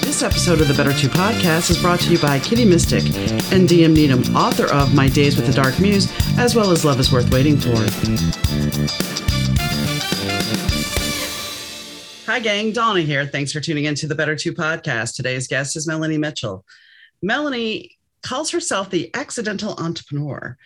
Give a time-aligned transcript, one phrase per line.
[0.00, 3.04] This episode of the Better Two podcast is brought to you by Kitty Mystic
[3.52, 6.98] and DM Needham, author of My Days with the Dark Muse, as well as Love
[6.98, 7.76] is Worth Waiting For.
[12.26, 12.72] Hi, gang.
[12.72, 13.24] Donna here.
[13.24, 15.14] Thanks for tuning in to the Better Two podcast.
[15.14, 16.64] Today's guest is Melanie Mitchell.
[17.22, 20.56] Melanie calls herself the accidental entrepreneur.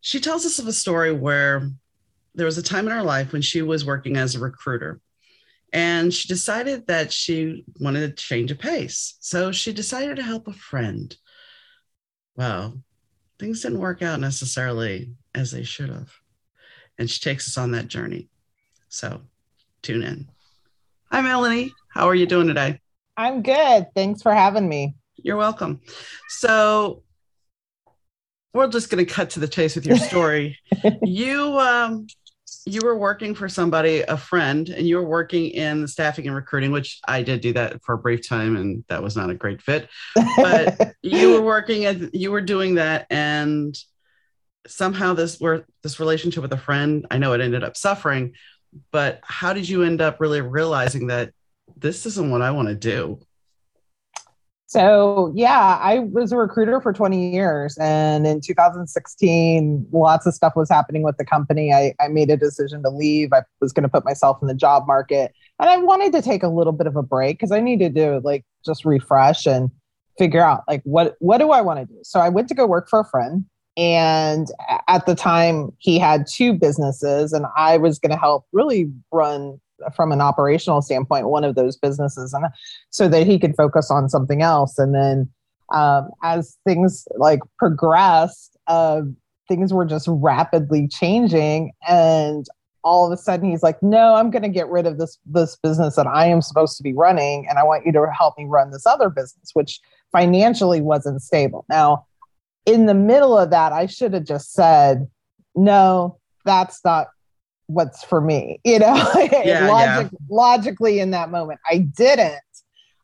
[0.00, 1.70] She tells us of a story where
[2.34, 5.00] there was a time in her life when she was working as a recruiter
[5.72, 9.16] and she decided that she wanted to change a pace.
[9.20, 11.16] So she decided to help a friend.
[12.36, 12.78] Well,
[13.38, 16.12] things didn't work out necessarily as they should have.
[16.98, 18.28] And she takes us on that journey.
[18.90, 19.22] So
[19.80, 20.28] tune in.
[21.10, 21.72] Hi, Melanie.
[21.88, 22.80] How are you doing today?
[23.16, 23.86] I'm good.
[23.94, 24.94] Thanks for having me.
[25.16, 25.80] You're welcome.
[26.28, 27.02] So
[28.52, 30.58] we're just going to cut to the chase with your story.
[31.02, 32.06] you um,
[32.64, 36.36] you were working for somebody, a friend, and you were working in the staffing and
[36.36, 39.34] recruiting, which I did do that for a brief time, and that was not a
[39.34, 39.88] great fit.
[40.36, 43.76] But you were working at, you were doing that, and
[44.66, 47.06] somehow this were this relationship with a friend.
[47.10, 48.34] I know it ended up suffering,
[48.92, 51.32] but how did you end up really realizing that
[51.76, 53.20] this isn't what I want to do?
[54.72, 57.76] So, yeah, I was a recruiter for 20 years.
[57.76, 61.74] And in 2016, lots of stuff was happening with the company.
[61.74, 63.34] I, I made a decision to leave.
[63.34, 65.34] I was going to put myself in the job market.
[65.60, 68.20] And I wanted to take a little bit of a break because I needed to
[68.20, 69.70] like just refresh and
[70.16, 72.00] figure out like what what do I want to do.
[72.02, 73.44] So I went to go work for a friend.
[73.76, 74.46] And
[74.88, 79.60] at the time, he had two businesses, and I was going to help really run
[79.94, 82.46] from an operational standpoint one of those businesses and
[82.90, 84.78] so that he could focus on something else.
[84.78, 85.28] And then
[85.72, 89.02] um, as things like progressed uh,
[89.48, 92.46] things were just rapidly changing and
[92.84, 95.56] all of a sudden he's like no i'm going to get rid of this this
[95.62, 98.44] business that i am supposed to be running and i want you to help me
[98.44, 101.64] run this other business which financially wasn't stable.
[101.68, 102.06] Now
[102.66, 105.08] in the middle of that i should have just said
[105.54, 107.08] no that's not
[107.72, 108.94] what's for me, you know,
[109.44, 110.18] yeah, Logic, yeah.
[110.30, 111.60] logically in that moment.
[111.68, 112.40] I didn't.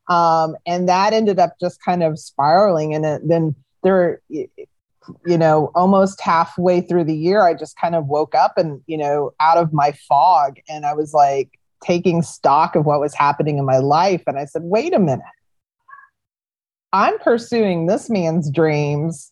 [0.07, 2.93] Um, and that ended up just kind of spiraling.
[2.95, 8.07] And it, then there, you know, almost halfway through the year, I just kind of
[8.07, 10.57] woke up and, you know, out of my fog.
[10.67, 14.23] And I was like taking stock of what was happening in my life.
[14.27, 15.21] And I said, wait a minute.
[16.91, 19.31] I'm pursuing this man's dreams.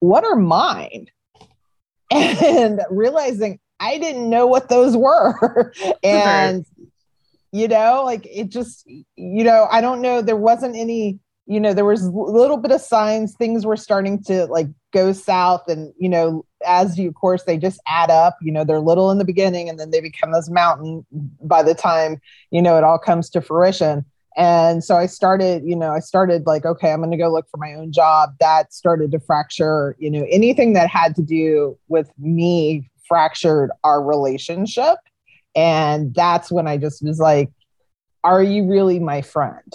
[0.00, 1.06] What are mine?
[2.10, 5.72] And realizing I didn't know what those were.
[6.02, 6.66] and,
[7.52, 10.20] you know, like it just, you know, I don't know.
[10.20, 14.22] There wasn't any, you know, there was a little bit of signs things were starting
[14.24, 15.68] to like go south.
[15.68, 19.10] And, you know, as you, of course, they just add up, you know, they're little
[19.10, 21.06] in the beginning and then they become this mountain
[21.42, 24.04] by the time, you know, it all comes to fruition.
[24.36, 27.48] And so I started, you know, I started like, okay, I'm going to go look
[27.50, 28.34] for my own job.
[28.38, 34.02] That started to fracture, you know, anything that had to do with me fractured our
[34.02, 34.98] relationship.
[35.56, 37.50] And that's when I just was like,
[38.22, 39.72] are you really my friend?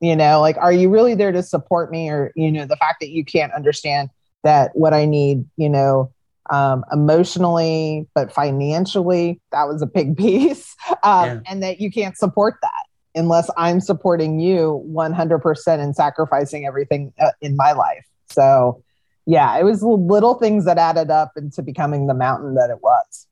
[0.00, 2.08] You know, like, are you really there to support me?
[2.08, 4.08] Or, you know, the fact that you can't understand
[4.44, 6.10] that what I need, you know,
[6.50, 10.74] um, emotionally, but financially, that was a big piece.
[11.02, 11.40] Um, yeah.
[11.46, 17.32] And that you can't support that unless I'm supporting you 100% and sacrificing everything uh,
[17.40, 18.04] in my life.
[18.30, 18.82] So,
[19.30, 23.28] yeah, it was little things that added up into becoming the mountain that it was.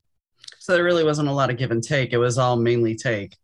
[0.61, 2.13] So there really wasn't a lot of give and take.
[2.13, 3.35] It was all mainly take.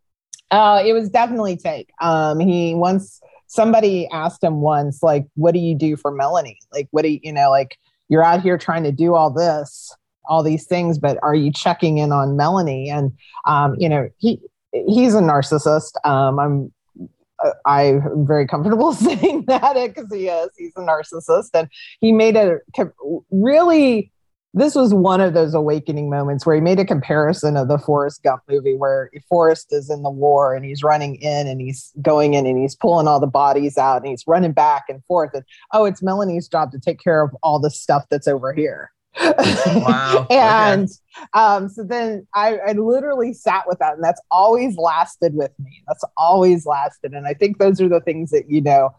[0.52, 1.90] Uh, it was definitely take.
[2.00, 6.58] Um, he once somebody asked him once, like, "What do you do for Melanie?
[6.72, 7.76] Like, what do you, you know, like
[8.08, 9.92] you're out here trying to do all this,
[10.26, 13.10] all these things, but are you checking in on Melanie?" And
[13.46, 14.38] um, you know, he
[14.70, 15.92] he's a narcissist.
[16.04, 16.72] Um, I'm
[17.66, 20.50] I'm very comfortable saying that eh, because he is.
[20.56, 21.68] He's a narcissist, and
[22.00, 22.58] he made a
[23.30, 24.10] really.
[24.56, 28.22] This was one of those awakening moments where he made a comparison of the Forrest
[28.22, 32.34] Gump movie, where Forrest is in the war and he's running in and he's going
[32.34, 35.30] in and he's pulling all the bodies out and he's running back and forth.
[35.34, 35.42] And
[35.72, 38.92] oh, it's Melanie's job to take care of all the stuff that's over here.
[39.20, 40.26] Wow.
[40.30, 41.26] and okay.
[41.34, 45.82] um, so then I, I literally sat with that, and that's always lasted with me.
[45.86, 47.12] That's always lasted.
[47.12, 48.94] And I think those are the things that, you know,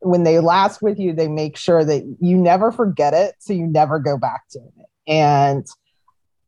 [0.00, 3.34] when they last with you, they make sure that you never forget it.
[3.38, 4.86] So you never go back to it.
[5.06, 5.66] And,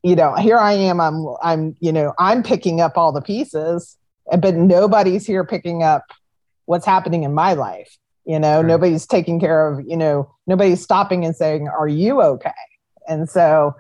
[0.02, 3.96] you know, here I am, I'm, I'm, you know, I'm picking up all the pieces,
[4.38, 6.04] but nobody's here picking up
[6.66, 7.96] what's happening in my life.
[8.24, 12.50] You know, nobody's taking care of, you know, nobody's stopping and saying, Are you okay?
[13.08, 13.74] And so,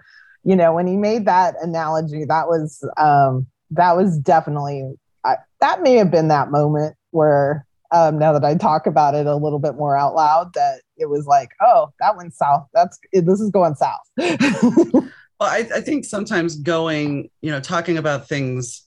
[0.44, 4.94] you know, when he made that analogy, that was um, that was definitely
[5.24, 9.26] I, that may have been that moment where um, now that I talk about it
[9.26, 12.66] a little bit more out loud, that it was like, oh, that went south.
[12.74, 14.00] That's this is going south.
[14.16, 15.10] well,
[15.40, 18.86] I, I think sometimes going, you know, talking about things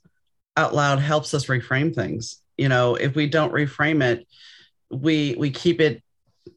[0.58, 2.42] out loud helps us reframe things.
[2.58, 4.28] You know, if we don't reframe it,
[4.92, 6.04] we we keep it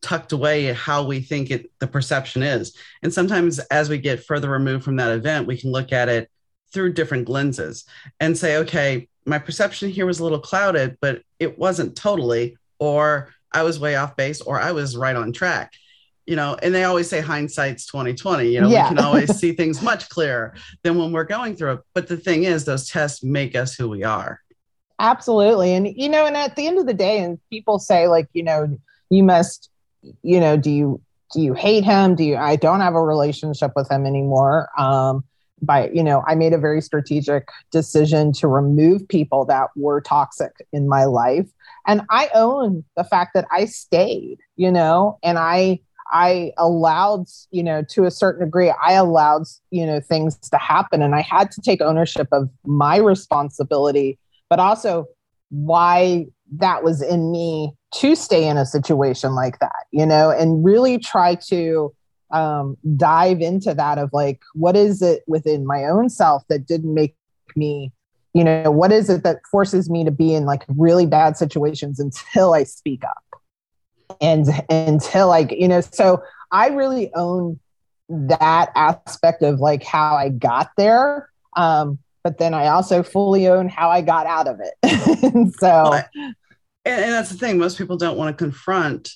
[0.00, 2.76] tucked away how we think it the perception is.
[3.02, 6.30] And sometimes as we get further removed from that event, we can look at it
[6.72, 7.84] through different lenses
[8.20, 13.32] and say, okay, my perception here was a little clouded, but it wasn't totally, or
[13.52, 15.72] I was way off base, or I was right on track.
[16.26, 18.48] You know, and they always say hindsight's 2020.
[18.48, 18.88] You know, yeah.
[18.88, 21.80] we can always see things much clearer than when we're going through it.
[21.92, 24.40] But the thing is, those tests make us who we are.
[24.98, 25.74] Absolutely.
[25.74, 28.42] And you know, and at the end of the day, and people say, like, you
[28.42, 28.78] know,
[29.10, 29.70] you must,
[30.22, 31.00] you know, do you
[31.32, 32.14] do you hate him?
[32.14, 34.68] Do you I don't have a relationship with him anymore.
[34.78, 35.24] Um,
[35.64, 40.52] by you know i made a very strategic decision to remove people that were toxic
[40.72, 41.46] in my life
[41.86, 45.78] and i own the fact that i stayed you know and i
[46.12, 51.02] i allowed you know to a certain degree i allowed you know things to happen
[51.02, 54.18] and i had to take ownership of my responsibility
[54.50, 55.06] but also
[55.50, 56.26] why
[56.58, 60.98] that was in me to stay in a situation like that you know and really
[60.98, 61.92] try to
[62.34, 66.92] um, dive into that of like, what is it within my own self that didn't
[66.92, 67.16] make
[67.54, 67.92] me,
[68.34, 72.00] you know, what is it that forces me to be in like really bad situations
[72.00, 73.40] until I speak up
[74.20, 77.60] and until like, you know, so I really own
[78.08, 81.30] that aspect of like how I got there.
[81.56, 85.54] Um, but then I also fully own how I got out of it.
[85.58, 86.04] so, well,
[86.84, 89.10] and, and that's the thing, most people don't want to confront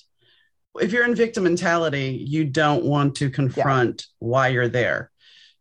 [0.79, 4.27] if you're in victim mentality, you don't want to confront yeah.
[4.27, 5.11] why you're there.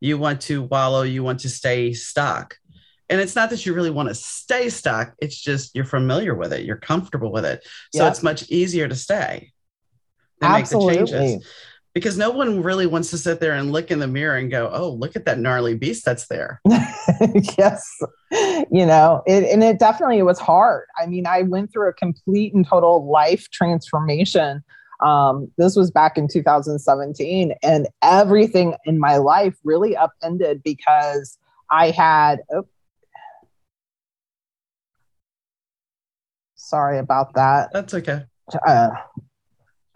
[0.00, 2.56] You want to wallow, you want to stay stuck.
[3.08, 6.52] And it's not that you really want to stay stuck, it's just you're familiar with
[6.52, 7.66] it, you're comfortable with it.
[7.94, 8.10] So yeah.
[8.10, 9.52] it's much easier to stay
[10.42, 10.98] and Absolutely.
[10.98, 11.46] make the changes.
[11.98, 14.70] Because no one really wants to sit there and look in the mirror and go,
[14.72, 16.60] oh, look at that gnarly beast that's there.
[17.58, 17.88] yes.
[18.70, 20.86] You know, it, and it definitely was hard.
[20.98, 24.62] I mean, I went through a complete and total life transformation
[25.00, 31.38] um, this was back in 2017, and everything in my life really upended because
[31.70, 32.40] I had.
[32.52, 32.66] Oh,
[36.56, 37.70] sorry about that.
[37.72, 38.24] That's okay.
[38.66, 38.90] Uh,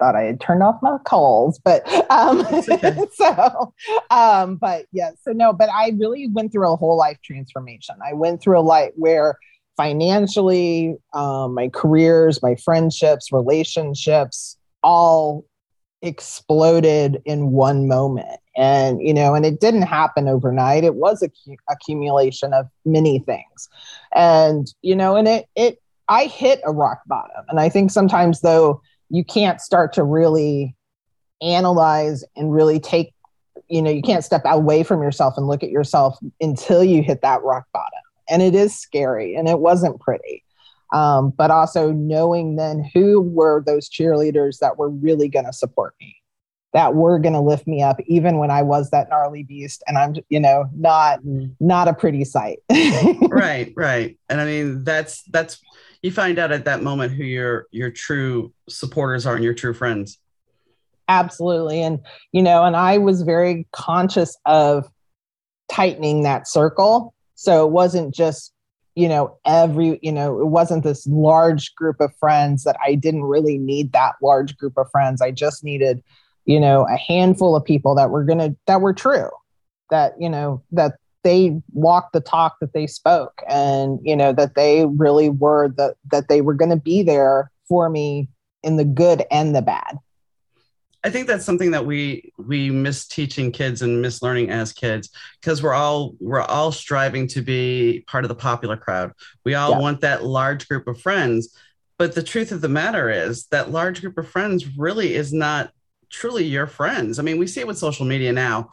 [0.03, 2.99] thought I had turned off my calls, but um, okay.
[3.15, 3.73] so,
[4.11, 7.95] um, but yeah, so no, but I really went through a whole life transformation.
[8.05, 9.37] I went through a life where
[9.77, 15.45] financially, um, my careers, my friendships, relationships, all
[16.03, 21.31] exploded in one moment and you know and it didn't happen overnight it was a
[21.71, 23.69] accumulation of many things
[24.17, 28.41] and you know and it it i hit a rock bottom and i think sometimes
[28.41, 28.83] though
[29.13, 30.75] you can't start to really
[31.43, 33.13] analyze and really take
[33.69, 37.21] you know you can't step away from yourself and look at yourself until you hit
[37.23, 38.01] that rock bottom.
[38.29, 40.45] And it is scary and it wasn't pretty.
[40.93, 45.95] Um, but also knowing then who were those cheerleaders that were really going to support
[46.01, 46.17] me
[46.73, 49.99] that were going to lift me up even when i was that gnarly beast and
[49.99, 51.55] i'm you know not mm.
[51.61, 52.61] not a pretty sight.
[53.29, 54.19] Right right.
[54.29, 55.61] And i mean that's that's
[56.03, 59.73] you find out at that moment who your your true supporters are and your true
[59.73, 60.19] friends.
[61.09, 61.83] Absolutely.
[61.83, 62.01] And
[62.33, 64.89] you know and i was very conscious of
[65.71, 67.15] tightening that circle.
[67.35, 68.53] So it wasn't just
[68.95, 73.25] you know every you know it wasn't this large group of friends that i didn't
[73.25, 75.23] really need that large group of friends.
[75.23, 76.03] I just needed
[76.45, 79.31] you know a handful of people that were gonna that were true
[79.91, 84.55] that you know that they walked the talk that they spoke and you know that
[84.55, 88.29] they really were the that they were going to be there for me
[88.63, 89.99] in the good and the bad
[91.05, 95.11] I think that's something that we we miss teaching kids and miss learning as kids
[95.41, 99.13] because we're all we're all striving to be part of the popular crowd.
[99.45, 99.79] We all yeah.
[99.81, 101.57] want that large group of friends,
[101.99, 105.73] but the truth of the matter is that large group of friends really is not
[106.09, 107.19] truly your friends.
[107.19, 108.73] I mean, we see it with social media now,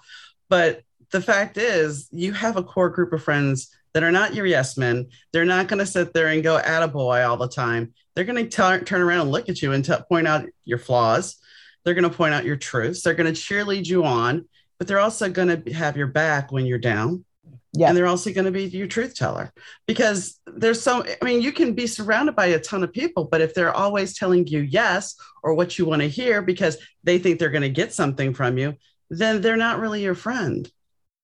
[0.50, 4.46] but the fact is you have a core group of friends that are not your
[4.46, 5.08] yes men.
[5.32, 7.94] They're not going to sit there and go attaboy all the time.
[8.16, 11.38] They're going to turn around and look at you and t- point out your flaws
[11.84, 13.02] they're going to point out your truths.
[13.02, 14.48] They're going to cheerlead you on,
[14.78, 17.26] but they're also going to have your back when you're down.
[17.74, 17.90] Yeah.
[17.90, 19.54] And they're also going to be your truth teller
[19.86, 23.42] because there's so, I mean, you can be surrounded by a ton of people, but
[23.42, 27.38] if they're always telling you yes or what you want to hear because they think
[27.38, 28.76] they're going to get something from you,
[29.12, 30.72] then they're not really your friend.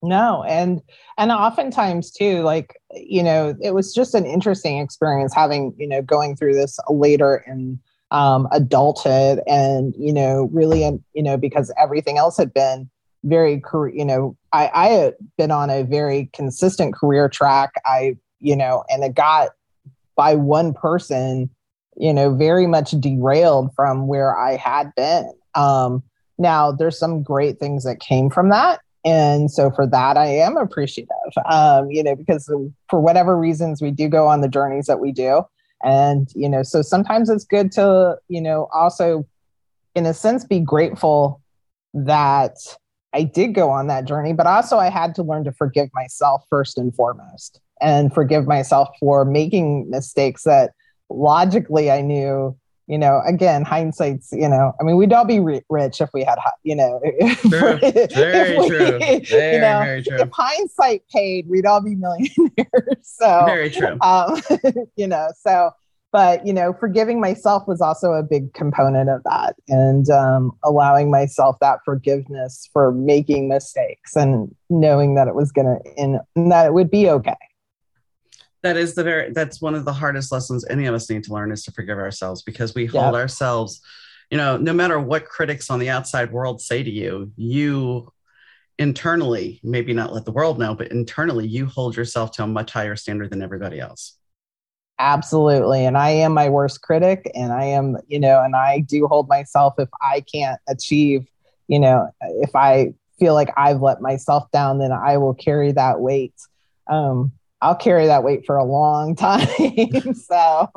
[0.06, 0.82] No, and
[1.18, 6.02] and oftentimes too, like you know, it was just an interesting experience having you know
[6.02, 7.80] going through this later in
[8.12, 12.90] um, adulthood, and you know, really, and you know, because everything else had been
[13.24, 17.72] very career, you know, I I had been on a very consistent career track.
[17.86, 19.50] I you know, and it got
[20.16, 21.50] by one person,
[21.98, 25.32] you know, very much derailed from where I had been.
[25.56, 26.04] Um,
[26.38, 28.82] now, there's some great things that came from that.
[29.06, 31.10] And so for that, I am appreciative,
[31.48, 32.52] um, you know, because
[32.90, 35.44] for whatever reasons, we do go on the journeys that we do.
[35.84, 39.28] And, you know, so sometimes it's good to, you know, also,
[39.94, 41.42] in a sense, be grateful
[41.94, 42.56] that
[43.14, 46.44] I did go on that journey, but also I had to learn to forgive myself
[46.50, 50.72] first and foremost and forgive myself for making mistakes that
[51.10, 55.64] logically I knew you know, again, hindsight's, you know, I mean, we'd all be re-
[55.70, 57.02] rich if we had, you know,
[57.38, 57.78] true.
[57.80, 59.00] very we, true.
[59.00, 60.18] Very, you know, very true.
[60.20, 62.38] If hindsight paid, we'd all be millionaires.
[63.02, 63.98] so, very true.
[64.02, 64.40] Um,
[64.96, 65.72] you know, so,
[66.12, 71.10] but, you know, forgiving myself was also a big component of that and um, allowing
[71.10, 76.20] myself that forgiveness for making mistakes and knowing that it was going to, and
[76.52, 77.36] that it would be okay
[78.66, 81.32] that is the very that's one of the hardest lessons any of us need to
[81.32, 83.22] learn is to forgive ourselves because we hold yep.
[83.22, 83.80] ourselves
[84.32, 88.12] you know no matter what critics on the outside world say to you you
[88.80, 92.72] internally maybe not let the world know but internally you hold yourself to a much
[92.72, 94.18] higher standard than everybody else.
[94.98, 95.86] Absolutely.
[95.86, 99.28] And i am my worst critic and i am you know and i do hold
[99.28, 101.28] myself if i can't achieve
[101.68, 106.00] you know if i feel like i've let myself down then i will carry that
[106.00, 106.34] weight.
[106.88, 107.32] Um
[107.62, 109.48] I'll carry that weight for a long time.
[110.14, 110.70] so,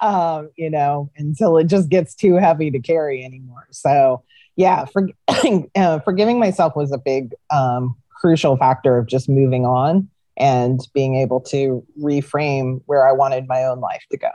[0.00, 3.66] um, you know, until it just gets too heavy to carry anymore.
[3.70, 4.22] So,
[4.56, 5.08] yeah, for,
[5.76, 11.16] uh, forgiving myself was a big, um, crucial factor of just moving on and being
[11.16, 14.30] able to reframe where I wanted my own life to go.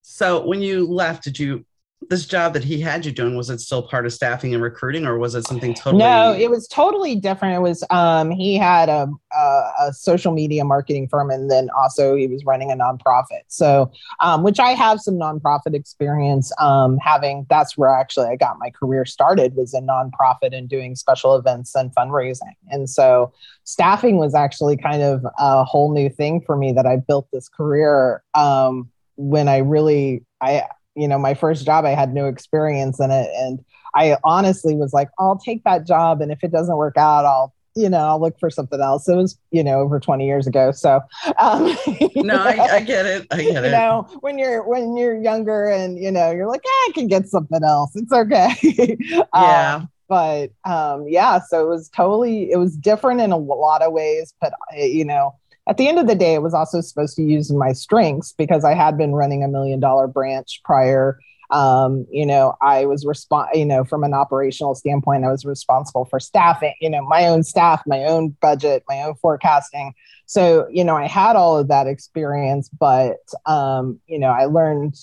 [0.00, 1.64] So, when you left, did you
[2.12, 5.06] this job that he had you doing was it still part of staffing and recruiting
[5.06, 7.54] or was it something totally no it was totally different.
[7.54, 12.14] It was um he had a, a, a social media marketing firm and then also
[12.14, 13.44] he was running a nonprofit.
[13.48, 13.90] So
[14.20, 18.68] um which i have some nonprofit experience um having that's where actually i got my
[18.68, 22.52] career started was in nonprofit and doing special events and fundraising.
[22.68, 23.32] And so
[23.64, 27.48] staffing was actually kind of a whole new thing for me that i built this
[27.48, 30.62] career um when i really i
[30.94, 33.30] you know my first job i had no experience in it.
[33.36, 36.20] And i honestly was like i'll take that job.
[36.20, 39.08] And if it doesn't work out i'll you know i'll look for something else.
[39.08, 40.72] It was you know over 20 years ago.
[40.72, 41.00] So
[41.38, 41.64] um
[42.16, 43.26] no I, I, get it.
[43.30, 43.66] I get it.
[43.66, 47.06] you know when you're when you're younger and you know you're like eh, i can
[47.08, 47.92] get something else.
[47.94, 48.96] It's okay.
[49.34, 49.76] Yeah.
[49.76, 53.92] um, but um yeah so it was totally it was different in a lot of
[53.92, 55.34] ways but you know
[55.68, 58.64] at the end of the day, it was also supposed to use my strengths because
[58.64, 61.18] I had been running a million dollar branch prior.
[61.50, 66.06] Um, you know, I was respon you know, from an operational standpoint, I was responsible
[66.06, 69.92] for staffing, you know, my own staff, my own budget, my own forecasting.
[70.26, 74.94] So, you know, I had all of that experience, but um, you know, I learned,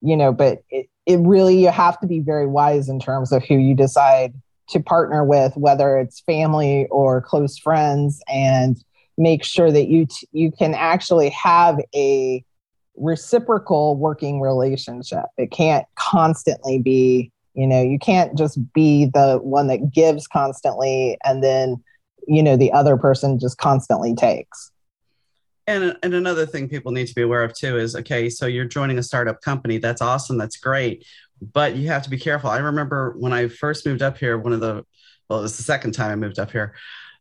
[0.00, 3.44] you know, but it, it really you have to be very wise in terms of
[3.44, 4.32] who you decide
[4.70, 8.82] to partner with, whether it's family or close friends and
[9.20, 12.42] make sure that you t- you can actually have a
[12.96, 15.26] reciprocal working relationship.
[15.36, 21.18] It can't constantly be, you know, you can't just be the one that gives constantly
[21.24, 21.82] and then,
[22.26, 24.72] you know, the other person just constantly takes.
[25.66, 28.64] And, and another thing people need to be aware of too is okay, so you're
[28.64, 29.78] joining a startup company.
[29.78, 30.36] That's awesome.
[30.36, 31.06] That's great.
[31.52, 32.50] But you have to be careful.
[32.50, 34.84] I remember when I first moved up here, one of the,
[35.28, 36.74] well, it was the second time I moved up here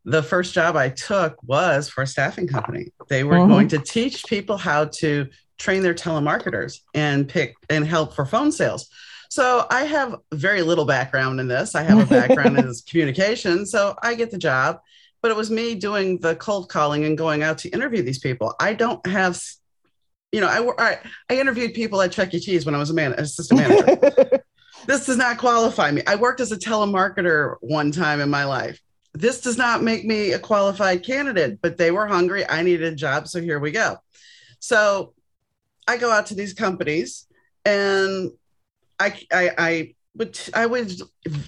[0.05, 2.87] the first job I took was for a staffing company.
[3.09, 3.51] They were mm-hmm.
[3.51, 5.27] going to teach people how to
[5.57, 8.89] train their telemarketers and pick and help for phone sales.
[9.29, 11.75] So I have very little background in this.
[11.75, 13.65] I have a background in communication.
[13.65, 14.79] So I get the job,
[15.21, 18.55] but it was me doing the cold calling and going out to interview these people.
[18.59, 19.39] I don't have,
[20.31, 20.97] you know, I, I,
[21.29, 22.39] I interviewed people at Chuck E.
[22.39, 24.41] Cheese when I was a man, assistant manager.
[24.87, 26.01] this does not qualify me.
[26.07, 28.81] I worked as a telemarketer one time in my life
[29.13, 32.47] this does not make me a qualified candidate, but they were hungry.
[32.47, 33.27] I needed a job.
[33.27, 33.97] So here we go.
[34.59, 35.13] So
[35.87, 37.25] I go out to these companies
[37.65, 38.31] and
[38.99, 40.91] I, I, I would, I would,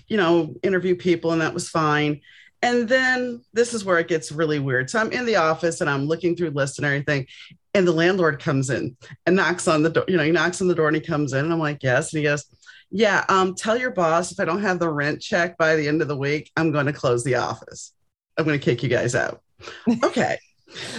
[0.07, 2.21] you know, interview people and that was fine.
[2.63, 4.89] And then this is where it gets really weird.
[4.89, 7.25] So I'm in the office and I'm looking through lists and everything.
[7.73, 10.05] And the landlord comes in and knocks on the door.
[10.07, 11.45] You know, he knocks on the door and he comes in.
[11.45, 12.13] And I'm like, yes.
[12.13, 12.45] And he goes,
[12.91, 16.01] yeah, um, tell your boss if I don't have the rent check by the end
[16.01, 17.93] of the week, I'm going to close the office.
[18.37, 19.41] I'm going to kick you guys out.
[20.03, 20.37] okay.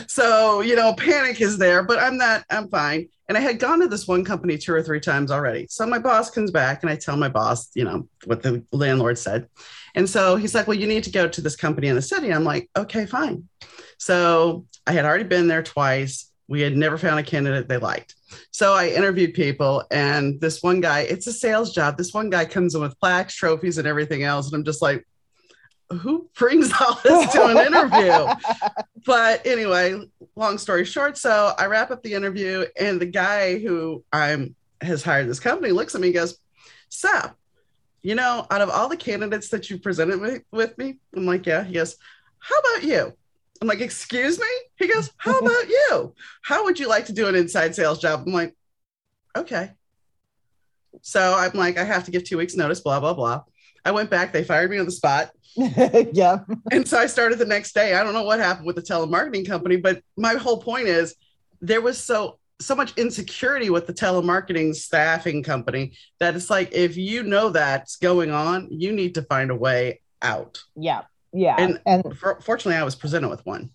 [0.07, 3.09] so, you know, panic is there, but I'm not, I'm fine.
[3.29, 5.67] And I had gone to this one company two or three times already.
[5.71, 9.19] So my boss comes back and I tell my boss, you know, what the landlord
[9.19, 9.49] said.
[9.95, 12.33] And so he's like, well, you need to go to this company in the city.
[12.33, 13.49] I'm like, okay, fine.
[13.99, 16.32] So I had already been there twice.
[16.49, 18.15] We had never found a candidate they liked.
[18.51, 21.97] So I interviewed people, and this one guy, it's a sales job.
[21.97, 24.47] This one guy comes in with plaques, trophies, and everything else.
[24.47, 25.07] And I'm just like,
[25.91, 28.35] who brings all this to an interview?
[29.07, 30.01] but anyway,
[30.37, 35.03] long story short, so I wrap up the interview, and the guy who I'm has
[35.03, 36.39] hired this company looks at me and goes,
[36.89, 37.35] Seth,
[38.03, 41.47] you know, out of all the candidates that you presented with, with me, I'm like,
[41.47, 41.63] yeah.
[41.63, 41.97] He goes,
[42.39, 43.13] how about you?
[43.63, 44.47] I'm like, excuse me?
[44.77, 46.15] He goes, how about you?
[46.43, 48.25] How would you like to do an inside sales job?
[48.27, 48.57] I'm like,
[49.37, 49.71] okay.
[51.01, 53.45] So I'm like, I have to give two weeks notice, blah, blah, blah.
[53.85, 55.31] I went back, they fired me on the spot.
[55.55, 56.41] yeah.
[56.73, 57.95] And so I started the next day.
[57.95, 61.15] I don't know what happened with the telemarketing company, but my whole point is
[61.61, 66.97] there was so so much insecurity with the telemarketing staffing company that it's like if
[66.97, 70.63] you know that's going on, you need to find a way out.
[70.77, 71.03] Yeah.
[71.33, 71.57] Yeah.
[71.59, 73.71] And, and for, fortunately, I was presented with one.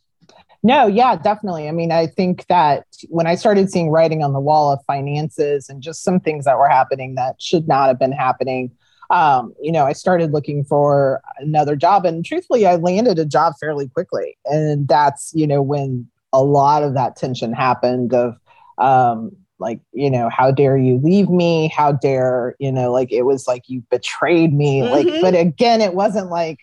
[0.64, 1.68] No, yeah, definitely.
[1.68, 5.70] I mean, I think that when I started seeing writing on the wall of finances
[5.70, 8.72] and just some things that were happening that should not have been happening,
[9.10, 12.06] um, you know, I started looking for another job.
[12.06, 14.38] And truthfully, I landed a job fairly quickly.
[14.46, 18.36] And that's, you know, when a lot of that tension happened of,
[18.78, 21.70] um, like, you know, how dare you leave me?
[21.70, 24.82] How dare, you know, like it was like you betrayed me.
[24.82, 24.92] Mm-hmm.
[24.92, 26.60] Like, but again, it wasn't like,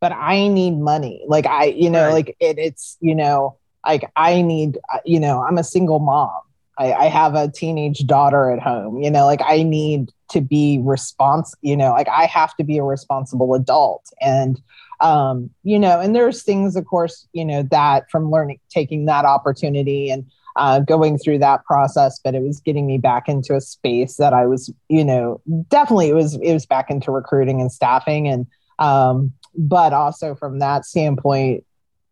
[0.00, 1.24] but I need money.
[1.26, 2.12] Like I, you know, right.
[2.12, 6.40] like it, it's, you know, like I need, uh, you know, I'm a single mom.
[6.78, 10.80] I, I have a teenage daughter at home, you know, like I need to be
[10.82, 14.10] responsible, you know, like I have to be a responsible adult.
[14.20, 14.60] And,
[15.00, 19.26] um, you know, and there's things, of course, you know, that from learning, taking that
[19.26, 20.24] opportunity and
[20.56, 24.32] uh, going through that process, but it was getting me back into a space that
[24.32, 28.26] I was, you know, definitely it was, it was back into recruiting and staffing.
[28.26, 28.46] And,
[28.78, 31.64] um, but also from that standpoint,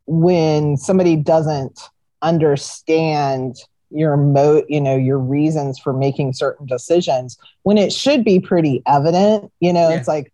[0.06, 1.80] when somebody doesn't
[2.22, 3.56] understand
[3.90, 8.82] your mo you know your reasons for making certain decisions when it should be pretty
[8.86, 9.96] evident you know yeah.
[9.96, 10.32] it's like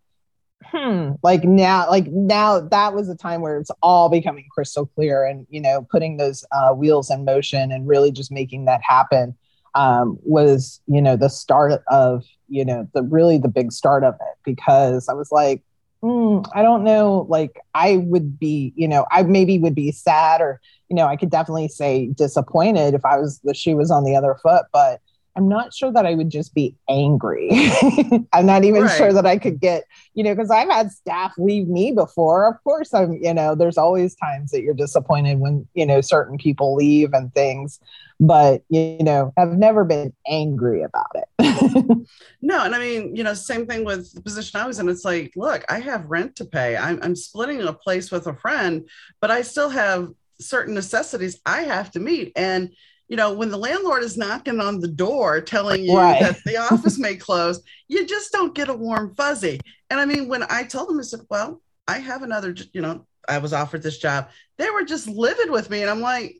[0.63, 5.23] hmm like now like now that was a time where it's all becoming crystal clear
[5.25, 9.35] and you know putting those uh, wheels in motion and really just making that happen
[9.75, 14.15] um, was you know the start of you know the really the big start of
[14.15, 15.61] it because i was like
[16.05, 20.39] mm, I don't know, like I would be, you know, I maybe would be sad
[20.41, 24.03] or, you know, I could definitely say disappointed if I was the shoe was on
[24.03, 25.01] the other foot, but
[25.35, 27.49] I'm not sure that I would just be angry.
[28.33, 28.97] I'm not even right.
[28.97, 32.47] sure that I could get, you know, because I've had staff leave me before.
[32.47, 36.37] Of course, I'm, you know, there's always times that you're disappointed when, you know, certain
[36.37, 37.81] people leave and things,
[38.19, 41.27] but, you know, I've never been angry about it.
[42.41, 42.63] no.
[42.63, 44.87] And I mean, you know, same thing with the position I was in.
[44.87, 46.77] It's like, look, I have rent to pay.
[46.77, 48.87] I'm, I'm splitting a place with a friend,
[49.19, 52.31] but I still have certain necessities I have to meet.
[52.37, 52.71] And,
[53.07, 56.19] you know, when the landlord is knocking on the door telling you right.
[56.21, 59.59] that the office may close, you just don't get a warm fuzzy.
[59.89, 63.05] And I mean, when I told them, I said, well, I have another, you know,
[63.29, 64.29] I was offered this job.
[64.57, 65.81] They were just livid with me.
[65.81, 66.37] And I'm like,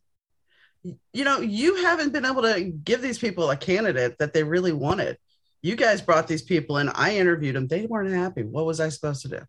[1.14, 4.74] you know, you haven't been able to give these people a candidate that they really
[4.74, 5.18] wanted.
[5.62, 6.90] You guys brought these people in.
[6.90, 7.68] I interviewed them.
[7.68, 8.44] They weren't happy.
[8.44, 9.40] What was I supposed to do?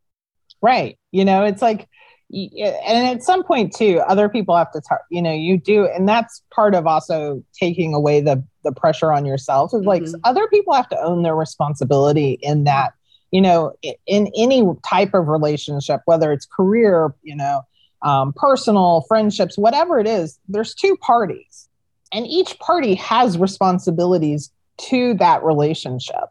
[0.63, 0.99] Right.
[1.13, 1.89] You know, it's like,
[2.33, 6.09] and at some point too other people have to talk you know you do and
[6.09, 9.73] that's part of also taking away the the pressure on yourself.
[9.73, 10.21] Is like mm-hmm.
[10.25, 12.93] other people have to own their responsibility in that
[13.31, 13.73] you know
[14.07, 17.63] in any type of relationship whether it's career you know
[18.03, 21.69] um, personal friendships whatever it is there's two parties.
[22.13, 24.51] And each party has responsibilities
[24.89, 26.29] to that relationship.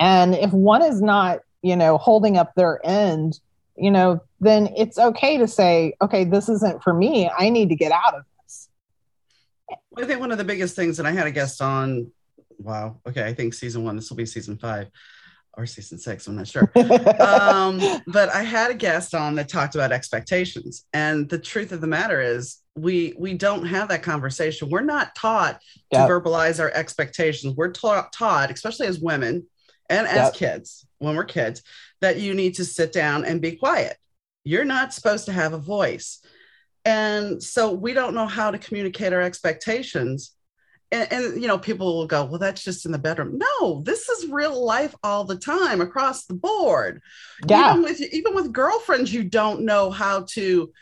[0.00, 3.40] And if one is not you know holding up their end
[3.82, 7.28] you know, then it's okay to say, okay, this isn't for me.
[7.36, 8.68] I need to get out of this.
[9.98, 12.12] I think one of the biggest things, and I had a guest on,
[12.58, 14.88] wow, okay, I think season one, this will be season five
[15.54, 16.62] or season six, I'm not sure.
[17.20, 20.86] um, but I had a guest on that talked about expectations.
[20.92, 24.70] And the truth of the matter is, we we don't have that conversation.
[24.70, 26.08] We're not taught yep.
[26.08, 27.54] to verbalize our expectations.
[27.54, 29.46] We're ta- taught, especially as women
[29.90, 30.34] and as yep.
[30.34, 31.62] kids, when we're kids,
[32.02, 33.96] that you need to sit down and be quiet.
[34.44, 36.20] You're not supposed to have a voice.
[36.84, 40.32] And so we don't know how to communicate our expectations.
[40.90, 43.38] And, and, you know, people will go, well, that's just in the bedroom.
[43.38, 47.00] No, this is real life all the time across the board.
[47.46, 47.70] Yeah.
[47.70, 50.72] Even with even with girlfriends, you don't know how to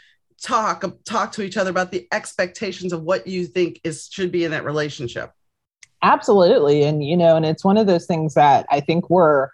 [0.42, 4.44] talk talk to each other about the expectations of what you think is should be
[4.44, 5.33] in that relationship
[6.02, 9.50] absolutely and you know and it's one of those things that i think we're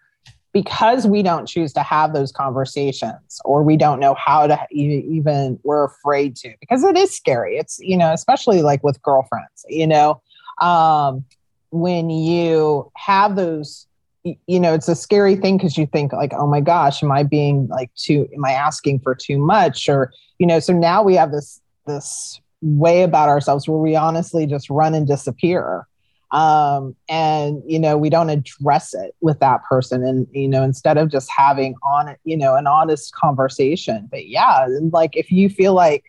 [0.57, 5.61] because we don't choose to have those conversations or we don't know how to even
[5.65, 7.59] we're afraid to because it is scary.
[7.59, 10.23] It's you know especially like with girlfriends you know?
[10.63, 11.27] Um
[11.73, 13.87] when you have those
[14.25, 17.23] you know it's a scary thing because you think like oh my gosh am i
[17.23, 19.91] being like too am i asking for too much?
[19.91, 24.47] or you know so now we have this this way about ourselves where we honestly
[24.47, 25.87] just run and disappear
[26.31, 30.05] um, and you know we don't address it with that person.
[30.05, 34.67] And you know instead of just having on you know an honest conversation but yeah
[34.93, 36.05] like if you feel like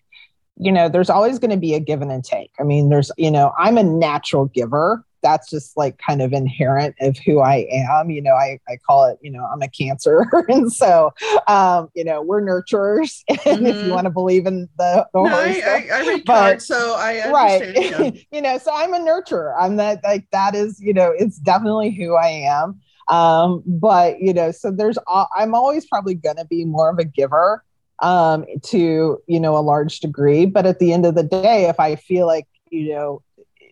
[0.57, 2.51] you know there's always going to be a give and take.
[2.59, 6.95] I mean there's you know i'm a natural giver that's just like kind of inherent
[7.01, 8.09] of who I am.
[8.09, 10.25] You know, I, I call it, you know, I'm a cancer.
[10.49, 11.13] and so,
[11.47, 13.49] um, you know, we're nurturers mm-hmm.
[13.65, 13.91] if you mm-hmm.
[13.91, 17.29] want to believe in the, the no, I, I, I, read but, cards, so I
[17.31, 17.75] right.
[17.75, 18.11] Yeah.
[18.31, 19.55] you know, so I'm a nurturer.
[19.59, 22.79] I'm that like, that is, you know, it's definitely who I am.
[23.09, 27.05] Um, but you know, so there's, I'm always probably going to be more of a
[27.05, 27.63] giver
[27.99, 31.79] um to you know a large degree but at the end of the day if
[31.79, 33.23] i feel like you know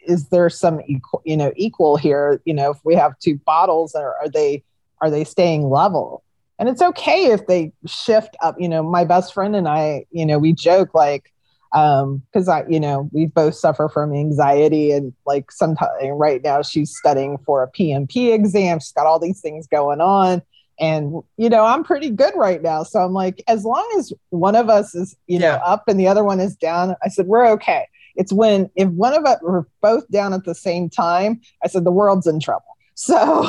[0.08, 2.42] is there some equal, you know, equal here?
[2.46, 4.64] You know, if we have two bottles, are, are they
[5.02, 6.24] are they staying level?
[6.58, 8.56] And it's okay if they shift up.
[8.60, 11.32] You know, my best friend and I, you know, we joke like,
[11.74, 16.62] um, because I, you know, we both suffer from anxiety and like sometimes right now
[16.62, 18.80] she's studying for a PMP exam.
[18.80, 20.42] She's got all these things going on.
[20.80, 22.84] And you know, I'm pretty good right now.
[22.84, 25.58] So I'm like, as long as one of us is, you yeah.
[25.58, 27.88] know, up and the other one is down, I said, we're okay.
[28.16, 31.84] It's when if one of us were both down at the same time, I said
[31.84, 32.66] the world's in trouble.
[32.96, 33.48] So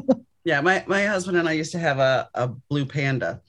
[0.44, 3.40] yeah, my, my husband and I used to have a, a blue panda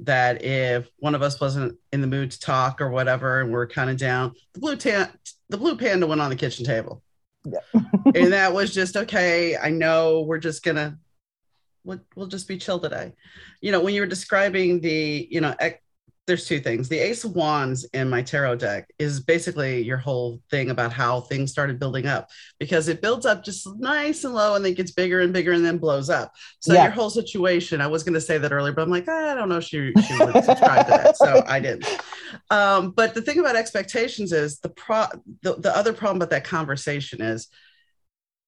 [0.00, 3.66] that if one of us wasn't in the mood to talk or whatever and we're
[3.66, 5.12] kind of down, the blue ta-
[5.48, 7.02] the blue panda went on the kitchen table.
[7.44, 7.60] Yeah.
[8.14, 9.56] and that was just okay.
[9.56, 10.98] I know we're just gonna
[11.84, 13.12] we'll, we'll just be chill today.
[13.60, 15.81] You know, when you were describing the, you know, ec-
[16.26, 16.88] there's two things.
[16.88, 21.22] The Ace of Wands in my tarot deck is basically your whole thing about how
[21.22, 22.30] things started building up
[22.60, 25.64] because it builds up just nice and low and then gets bigger and bigger and
[25.64, 26.32] then blows up.
[26.60, 26.84] So yeah.
[26.84, 29.48] your whole situation, I was going to say that earlier, but I'm like, I don't
[29.48, 31.16] know if she, she would subscribe to that.
[31.16, 31.86] So I didn't.
[32.50, 35.06] Um, but the thing about expectations is the pro
[35.42, 37.48] the, the other problem with that conversation is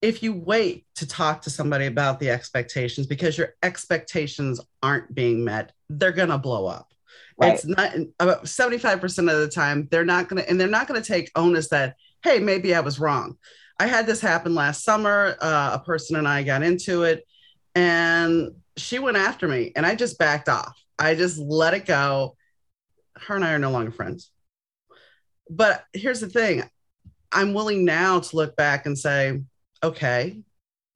[0.01, 5.43] if you wait to talk to somebody about the expectations because your expectations aren't being
[5.43, 6.94] met, they're going to blow up
[7.37, 7.55] Right.
[7.55, 11.01] It's not about 75% of the time, they're not going to, and they're not going
[11.01, 13.37] to take onus that, hey, maybe I was wrong.
[13.79, 15.37] I had this happen last summer.
[15.41, 17.27] Uh, a person and I got into it,
[17.75, 20.79] and she went after me, and I just backed off.
[20.99, 22.37] I just let it go.
[23.17, 24.31] Her and I are no longer friends.
[25.51, 26.63] But here's the thing
[27.33, 29.43] I'm willing now to look back and say,
[29.83, 30.41] okay,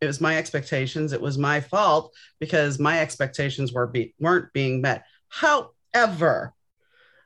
[0.01, 1.13] it was my expectations.
[1.13, 5.05] It was my fault because my expectations were be- weren't being met.
[5.29, 6.53] How ever.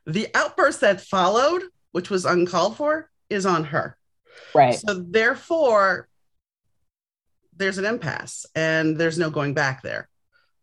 [0.05, 3.97] The outburst that followed, which was uncalled for, is on her.
[4.53, 4.75] Right.
[4.75, 6.07] So therefore,
[7.55, 10.09] there's an impasse and there's no going back there.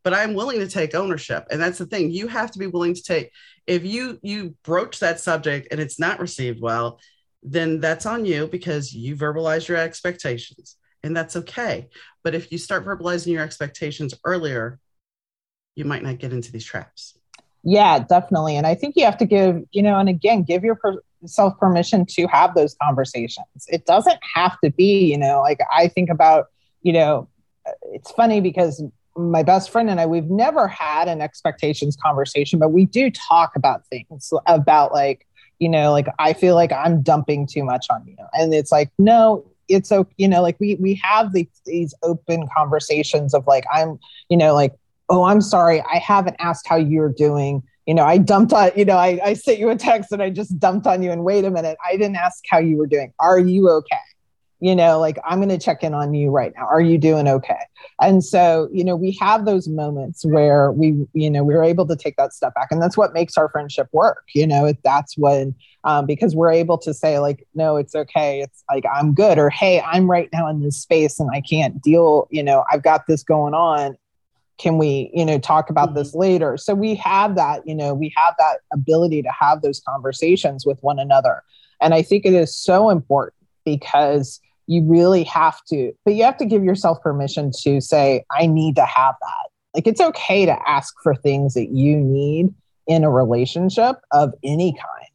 [0.03, 1.47] But I'm willing to take ownership.
[1.51, 2.11] And that's the thing.
[2.11, 3.31] You have to be willing to take
[3.67, 6.99] if you you broach that subject and it's not received well,
[7.43, 10.77] then that's on you because you verbalize your expectations.
[11.03, 11.89] And that's okay.
[12.23, 14.79] But if you start verbalizing your expectations earlier,
[15.75, 17.17] you might not get into these traps.
[17.63, 18.57] Yeah, definitely.
[18.57, 22.27] And I think you have to give, you know, and again, give yourself permission to
[22.27, 23.47] have those conversations.
[23.69, 26.47] It doesn't have to be, you know, like I think about,
[26.83, 27.29] you know,
[27.93, 28.83] it's funny because
[29.17, 33.55] my best friend and I, we've never had an expectations conversation, but we do talk
[33.57, 35.27] about things about like,
[35.59, 38.17] you know, like I feel like I'm dumping too much on you.
[38.33, 42.49] And it's like, no, it's okay, you know, like we we have these these open
[42.57, 43.99] conversations of like I'm,
[44.31, 44.75] you know, like
[45.11, 47.63] oh, I'm sorry, I haven't asked how you're doing.
[47.87, 50.31] You know, I dumped on, you know, I, I sent you a text and I
[50.31, 53.13] just dumped on you and wait a minute, I didn't ask how you were doing.
[53.19, 53.97] Are you okay?
[54.61, 56.67] You know, like I'm going to check in on you right now.
[56.67, 57.59] Are you doing okay?
[58.01, 61.97] And so, you know, we have those moments where we, you know, we're able to
[61.97, 62.69] take that step back.
[62.71, 64.23] And that's what makes our friendship work.
[64.35, 68.43] You know, that's when, um, because we're able to say, like, no, it's okay.
[68.43, 69.39] It's like, I'm good.
[69.39, 72.83] Or, hey, I'm right now in this space and I can't deal, you know, I've
[72.83, 73.97] got this going on
[74.61, 75.99] can we you know talk about mm-hmm.
[75.99, 76.57] this later?
[76.57, 80.79] So we have that you know we have that ability to have those conversations with
[80.83, 81.43] one another.
[81.81, 86.37] And i think it is so important because you really have to but you have
[86.37, 89.51] to give yourself permission to say i need to have that.
[89.75, 92.53] Like it's okay to ask for things that you need
[92.87, 95.11] in a relationship of any kind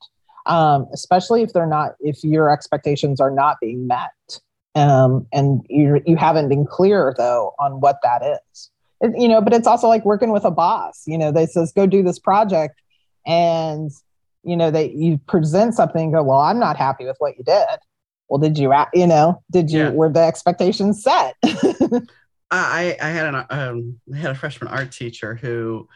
[0.48, 4.12] um, especially if they're not if your expectations are not being met.
[4.76, 8.72] Um, and you you haven't been clear though on what that is
[9.18, 11.86] you know but it's also like working with a boss you know they says go
[11.86, 12.82] do this project
[13.26, 13.92] and
[14.44, 17.80] you know they you present something go well i'm not happy with what you did
[18.30, 19.90] well did you you know did you yeah.
[19.90, 21.36] were the expectations set
[22.52, 25.90] I, I had an um, I had a freshman art teacher who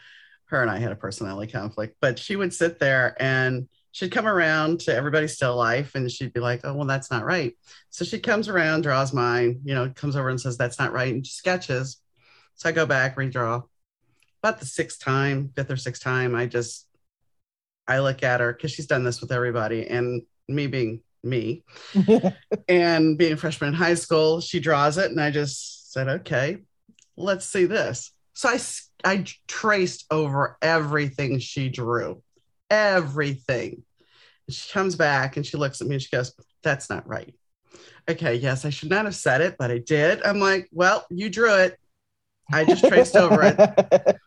[0.50, 4.26] her and I had a personality conflict, but she would sit there and she'd come
[4.26, 7.56] around to everybody's still life and she'd be like, Oh, well, that's not right.
[7.90, 11.14] So she comes around, draws mine, you know, comes over and says, That's not right.
[11.14, 11.98] And she sketches.
[12.60, 13.62] So I go back, redraw.
[14.42, 16.86] About the sixth time, fifth or sixth time, I just
[17.88, 19.86] I look at her because she's done this with everybody.
[19.86, 21.64] And me being me
[22.68, 26.58] and being a freshman in high school, she draws it and I just said, Okay,
[27.16, 28.12] let's see this.
[28.34, 28.60] So I
[29.04, 32.22] I traced over everything she drew,
[32.68, 33.84] everything.
[34.50, 37.34] She comes back and she looks at me and she goes, That's not right.
[38.06, 40.22] Okay, yes, I should not have said it, but I did.
[40.26, 41.79] I'm like, Well, you drew it.
[42.52, 44.16] I just traced over it.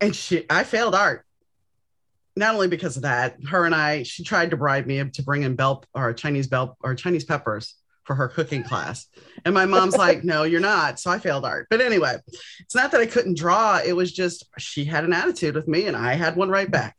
[0.00, 1.26] And she, I failed art.
[2.36, 5.42] Not only because of that, her and I, she tried to bribe me to bring
[5.42, 9.06] in bell or Chinese bell or Chinese peppers for her cooking class.
[9.44, 10.98] And my mom's like, no, you're not.
[10.98, 11.66] So I failed art.
[11.70, 12.16] But anyway,
[12.60, 13.78] it's not that I couldn't draw.
[13.84, 16.96] It was just she had an attitude with me and I had one right back.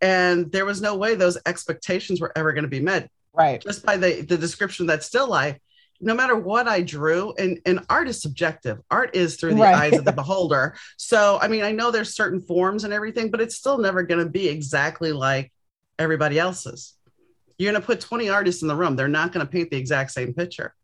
[0.00, 3.10] And there was no way those expectations were ever going to be met.
[3.32, 3.60] Right.
[3.60, 5.58] Just by the, the description that still life,
[6.00, 8.80] no matter what I drew, and, and art is subjective.
[8.90, 9.74] Art is through the right.
[9.74, 10.76] eyes of the beholder.
[10.96, 14.22] So, I mean, I know there's certain forms and everything, but it's still never going
[14.24, 15.52] to be exactly like
[15.98, 16.94] everybody else's.
[17.58, 18.96] You're going to put 20 artists in the room.
[18.96, 20.74] They're not going to paint the exact same picture.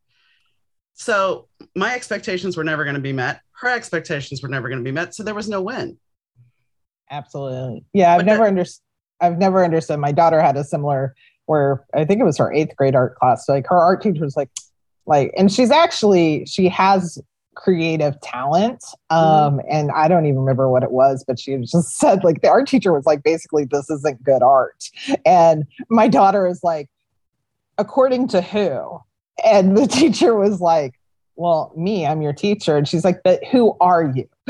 [0.94, 3.40] So my expectations were never going to be met.
[3.53, 5.14] Her expectations were never going to be met.
[5.14, 5.99] So there was no win.
[7.11, 7.85] Absolutely.
[7.92, 8.12] Yeah.
[8.12, 8.85] I've but never understood.
[9.20, 9.99] I've never understood.
[9.99, 11.14] My daughter had a similar
[11.46, 13.49] where I think it was her eighth grade art class.
[13.49, 14.51] Like her art teacher was like,
[15.07, 17.21] like, and she's actually, she has
[17.55, 18.83] creative talent.
[19.11, 19.17] Mm-hmm.
[19.17, 19.69] Um, mm-hmm.
[19.71, 22.69] and I don't even remember what it was, but she just said like the art
[22.69, 24.89] teacher was like, basically, this isn't good art.
[25.25, 26.89] And my daughter is like,
[27.79, 29.01] according to who?
[29.45, 30.95] And the teacher was like,
[31.37, 32.77] well, me, I'm your teacher.
[32.77, 34.29] And she's like, but who are you?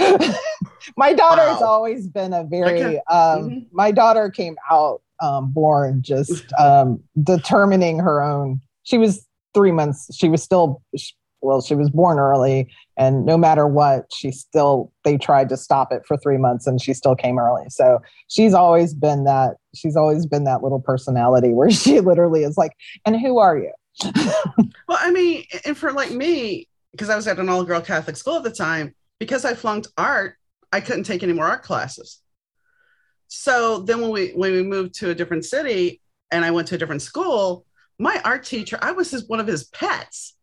[0.97, 1.53] my daughter wow.
[1.53, 3.01] has always been a very, okay.
[3.09, 3.59] um, mm-hmm.
[3.71, 8.61] my daughter came out um, born just um, determining her own.
[8.83, 10.15] She was three months.
[10.15, 10.83] She was still
[11.43, 15.93] well, she was born early, and no matter what, she still they tried to stop
[15.93, 17.65] it for three months, and she still came early.
[17.69, 19.57] So she's always been that.
[19.75, 22.73] She's always been that little personality where she literally is like,
[23.07, 23.73] "And who are you?"
[24.89, 28.37] well, I mean, and for like me, because I was at an all-girl Catholic school
[28.37, 30.37] at the time, because I flunked art,
[30.73, 32.21] I couldn't take any more art classes.
[33.29, 36.75] So then when we when we moved to a different city and I went to
[36.75, 37.65] a different school,
[38.01, 40.35] my art teacher, I was his one of his pets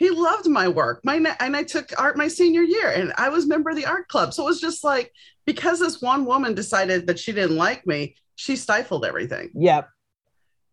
[0.00, 1.02] he loved my work.
[1.04, 4.08] My and I took art my senior year, and I was member of the art
[4.08, 4.32] club.
[4.32, 5.12] So it was just like
[5.44, 9.50] because this one woman decided that she didn't like me, she stifled everything.
[9.54, 9.90] Yep.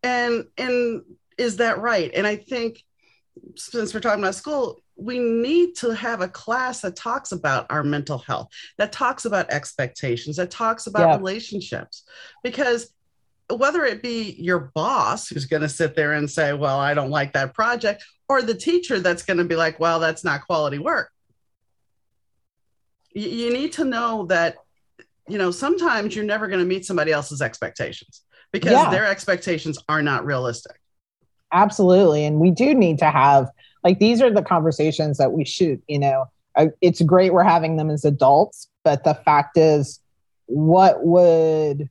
[0.02, 1.02] And and
[1.36, 2.10] is that right?
[2.14, 2.82] And I think
[3.54, 7.84] since we're talking about school, we need to have a class that talks about our
[7.84, 12.04] mental health, that talks about expectations, that talks about relationships,
[12.42, 12.94] because
[13.50, 17.10] whether it be your boss who's going to sit there and say, Well, I don't
[17.10, 20.78] like that project, or the teacher that's going to be like, Well, that's not quality
[20.78, 21.10] work.
[23.12, 24.56] You, you need to know that,
[25.28, 28.90] you know, sometimes you're never going to meet somebody else's expectations because yeah.
[28.90, 30.78] their expectations are not realistic.
[31.52, 32.24] Absolutely.
[32.26, 33.48] And we do need to have,
[33.82, 36.26] like, these are the conversations that we should, you know,
[36.80, 40.00] it's great we're having them as adults, but the fact is,
[40.46, 41.88] what would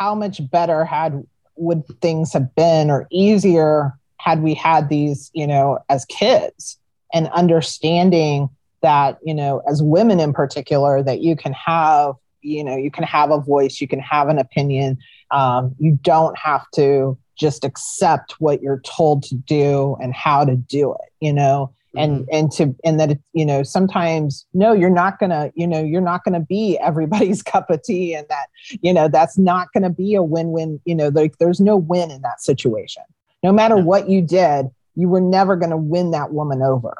[0.00, 1.22] how much better had
[1.56, 6.78] would things have been or easier had we had these, you know, as kids
[7.12, 8.48] and understanding
[8.80, 13.04] that, you know, as women in particular, that you can have, you know, you can
[13.04, 14.98] have a voice, you can have an opinion.
[15.30, 20.56] Um, you don't have to just accept what you're told to do and how to
[20.56, 22.34] do it, you know and mm-hmm.
[22.34, 26.00] and to and that it, you know sometimes no you're not gonna you know you're
[26.00, 28.46] not gonna be everybody's cup of tea and that
[28.82, 32.22] you know that's not gonna be a win-win you know like there's no win in
[32.22, 33.02] that situation
[33.42, 33.82] no matter yeah.
[33.82, 36.96] what you did you were never gonna win that woman over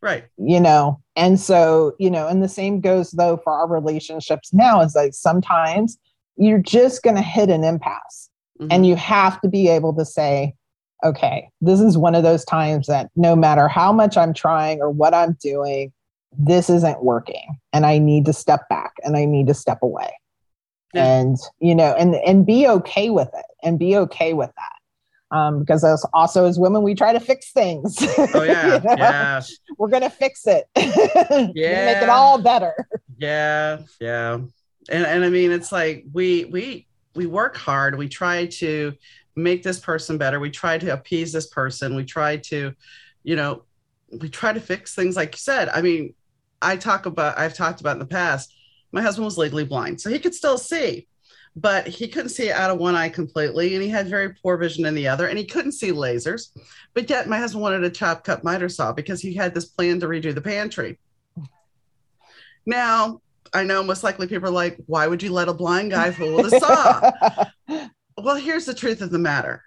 [0.00, 4.52] right you know and so you know and the same goes though for our relationships
[4.52, 5.98] now is like sometimes
[6.36, 8.28] you're just gonna hit an impasse
[8.60, 8.68] mm-hmm.
[8.70, 10.54] and you have to be able to say
[11.04, 14.90] okay, this is one of those times that no matter how much I'm trying or
[14.90, 15.92] what I'm doing,
[16.36, 17.58] this isn't working.
[17.72, 20.10] And I need to step back and I need to step away.
[20.94, 21.20] yeah.
[21.20, 25.58] and you know and and be okay with it and be okay with that um,
[25.60, 27.96] because as, also as women we try to fix things
[28.34, 28.94] oh yeah you know?
[28.96, 29.42] yeah
[29.78, 32.74] we're gonna fix it yeah make it all better
[33.18, 38.46] yeah yeah and, and i mean it's like we we we work hard we try
[38.46, 38.92] to
[39.36, 40.40] make this person better.
[40.40, 41.96] We try to appease this person.
[41.96, 42.72] We try to
[43.22, 43.62] you know
[44.20, 45.16] we try to fix things.
[45.16, 46.14] Like you said i mean
[46.62, 48.54] i talk about i've talked about in the past
[48.92, 51.06] my husband was legally blind so he could still see
[51.56, 54.86] but he couldn't see out of one eye completely and he had very poor vision
[54.86, 56.48] in the other and he couldn't see lasers.
[56.94, 60.00] But yet my husband wanted a chop cut miter saw because he had this plan
[60.00, 60.98] to redo the pantry.
[62.66, 63.20] Now
[63.52, 66.44] i know most likely people are like why would you let a blind guy fool
[66.44, 67.12] a saw
[68.16, 69.62] well here's the truth of the matter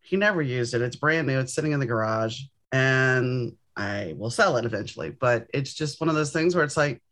[0.00, 2.40] he never used it it's brand new it's sitting in the garage
[2.72, 6.76] and i will sell it eventually but it's just one of those things where it's
[6.76, 7.02] like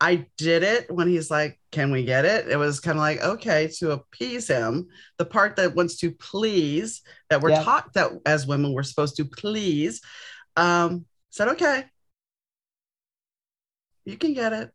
[0.00, 2.48] I did it when he's like, Can we get it?
[2.48, 7.02] It was kind of like, okay, to appease him, the part that wants to please,
[7.30, 7.64] that we're yeah.
[7.64, 10.00] taught that as women we're supposed to please,
[10.56, 11.84] um, said, Okay,
[14.04, 14.70] you can get it.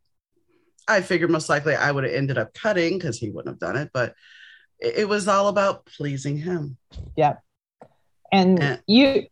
[0.88, 3.78] I figured most likely I would have ended up cutting because he wouldn't have done
[3.82, 4.14] it, but
[4.84, 6.78] it, was all about pleasing him.
[7.16, 7.42] Yep.
[8.32, 9.28] And, and you,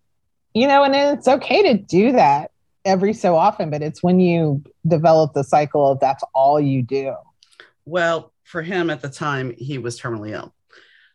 [0.54, 2.52] you know, and it's okay to do that
[2.86, 7.16] every so often, but it's when you develop the cycle of that's all you do.
[7.86, 10.54] Well, for him at the time, he was terminally ill.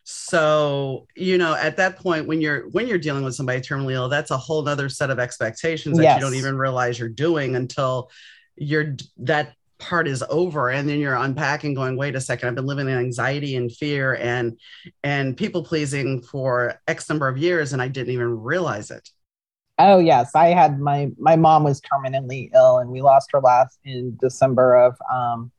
[0.03, 4.07] So, you know, at that point when you're when you're dealing with somebody terminally ill,
[4.07, 6.15] that's a whole other set of expectations that yes.
[6.15, 8.09] you don't even realize you're doing until
[8.55, 12.65] you're that part is over and then you're unpacking going wait a second i've been
[12.65, 14.57] living in anxiety and fear and
[15.03, 19.09] and people pleasing for x number of years and i didn't even realize it
[19.79, 23.79] Oh yes, I had my my mom was terminally ill, and we lost her last
[23.85, 25.51] in December of um,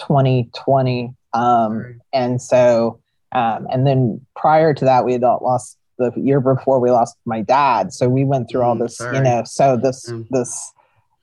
[0.00, 1.14] 2020.
[1.32, 3.00] Um, and so,
[3.32, 7.40] um, and then prior to that, we had lost the year before we lost my
[7.40, 7.94] dad.
[7.94, 9.16] So we went through all mm, this, sorry.
[9.16, 9.42] you know.
[9.46, 10.26] So this mm.
[10.28, 10.72] this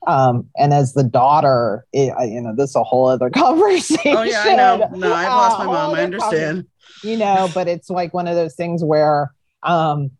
[0.06, 4.16] um, and as the daughter, it, you know, this is a whole other conversation.
[4.16, 4.90] Oh yeah, I know.
[4.94, 5.94] No, I've lost my mom.
[5.94, 6.66] I understand.
[7.02, 10.10] You know, but it's like one of those things where, um,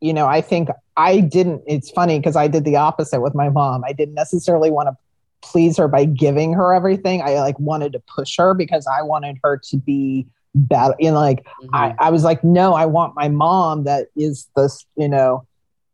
[0.00, 3.48] you know, I think I didn't, it's funny because I did the opposite with my
[3.48, 3.82] mom.
[3.84, 4.96] I didn't necessarily want to
[5.42, 7.22] please her by giving her everything.
[7.22, 10.94] I like wanted to push her because I wanted her to be better.
[10.98, 11.74] You know, like mm-hmm.
[11.74, 15.46] I, I was like, no, I want my mom that is this, you know,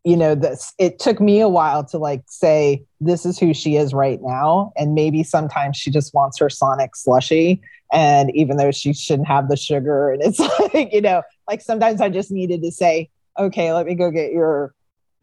[0.07, 3.75] you know, this it took me a while to like say, this is who she
[3.75, 4.73] is right now.
[4.77, 7.61] And maybe sometimes she just wants her Sonic slushy.
[7.93, 10.39] And even though she shouldn't have the sugar, and it's
[10.75, 14.31] like, you know, like sometimes I just needed to say, okay, let me go get
[14.31, 14.73] your.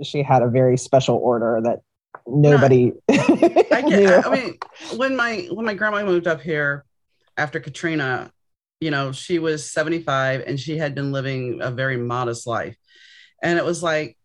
[0.02, 1.80] She had a very special order that
[2.28, 2.92] nobody.
[3.10, 4.58] I, get, I mean,
[4.98, 6.84] when my when my grandma moved up here
[7.38, 8.34] after Katrina,
[8.82, 12.76] you know, she was 75 and she had been living a very modest life.
[13.42, 14.18] And it was like,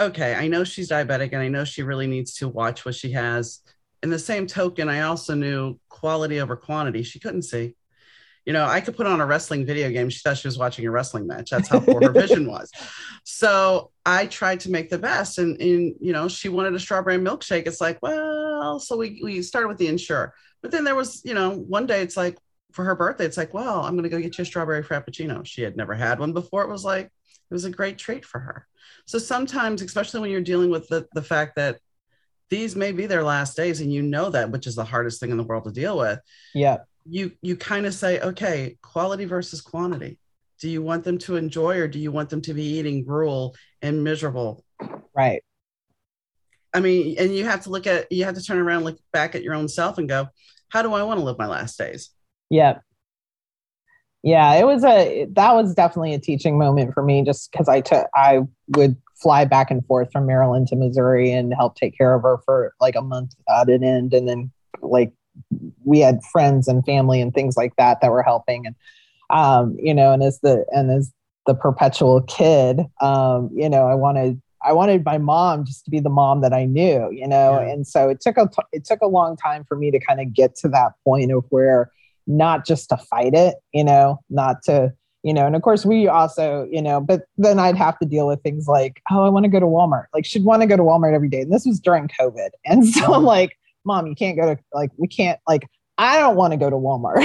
[0.00, 3.12] okay, I know she's diabetic and I know she really needs to watch what she
[3.12, 3.60] has.
[4.02, 7.02] In the same token, I also knew quality over quantity.
[7.02, 7.74] She couldn't see
[8.46, 10.08] you know, I could put on a wrestling video game.
[10.08, 11.50] She thought she was watching a wrestling match.
[11.50, 12.70] That's how poor her vision was.
[13.22, 15.38] So I tried to make the best.
[15.38, 17.66] And, and, you know, she wanted a strawberry milkshake.
[17.66, 20.34] It's like, well, so we, we started with the Ensure.
[20.62, 22.38] But then there was, you know, one day it's like
[22.72, 25.44] for her birthday, it's like, well, I'm going to go get you a strawberry frappuccino.
[25.44, 26.62] She had never had one before.
[26.62, 27.12] It was like,
[27.50, 28.66] it was a great treat for her.
[29.06, 31.78] So sometimes, especially when you're dealing with the, the fact that
[32.48, 35.30] these may be their last days and you know that, which is the hardest thing
[35.30, 36.20] in the world to deal with.
[36.54, 36.78] Yeah.
[37.04, 40.18] you you kind of say okay quality versus quantity.
[40.60, 43.56] Do you want them to enjoy or do you want them to be eating gruel
[43.82, 44.64] and miserable?
[45.14, 45.42] Right.
[46.74, 49.34] I mean and you have to look at you have to turn around look back
[49.34, 50.28] at your own self and go
[50.68, 52.10] how do i want to live my last days?
[52.48, 52.78] Yeah
[54.22, 57.80] yeah it was a that was definitely a teaching moment for me just because i
[57.80, 58.40] took i
[58.76, 62.38] would fly back and forth from maryland to missouri and help take care of her
[62.44, 64.12] for like a month at an end.
[64.14, 64.50] And then
[64.82, 65.12] like
[65.84, 68.66] we had friends and family and things like that that were helping.
[68.66, 68.74] And
[69.30, 71.12] um, you know and as the and as
[71.46, 76.00] the perpetual kid um, you know i wanted i wanted my mom just to be
[76.00, 77.60] the mom that i knew you know?
[77.60, 77.72] Yeah.
[77.72, 80.34] and so it took a it took a long time for me to kind of
[80.34, 81.92] get to that point of where
[82.30, 86.08] not just to fight it you know not to you know and of course we
[86.08, 89.44] also you know but then i'd have to deal with things like oh i want
[89.44, 91.66] to go to walmart like should want to go to walmart every day and this
[91.66, 93.26] was during covid and so i'm mm-hmm.
[93.26, 95.66] like mom, you can't go to like we can't like
[95.98, 97.20] I don't want to go to Walmart.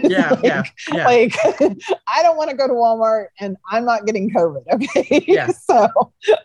[0.08, 1.04] Yeah, like, yeah, yeah.
[1.04, 1.34] Like
[2.06, 4.62] I don't want to go to Walmart and I'm not getting COVID.
[4.72, 5.24] Okay.
[5.26, 5.48] Yeah.
[5.48, 5.88] so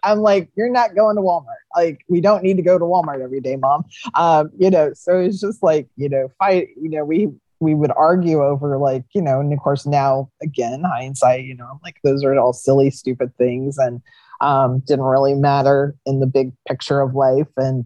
[0.01, 1.61] I'm like, you're not going to Walmart.
[1.75, 3.85] Like, we don't need to go to Walmart every day, mom.
[4.15, 7.29] Um, you know, so it's just like, you know, fight, you know, we
[7.63, 11.79] we would argue over like you know and of course now again hindsight you know
[11.83, 14.01] like those are all silly stupid things and
[14.41, 17.47] um, didn't really matter in the big picture of life.
[17.55, 17.85] And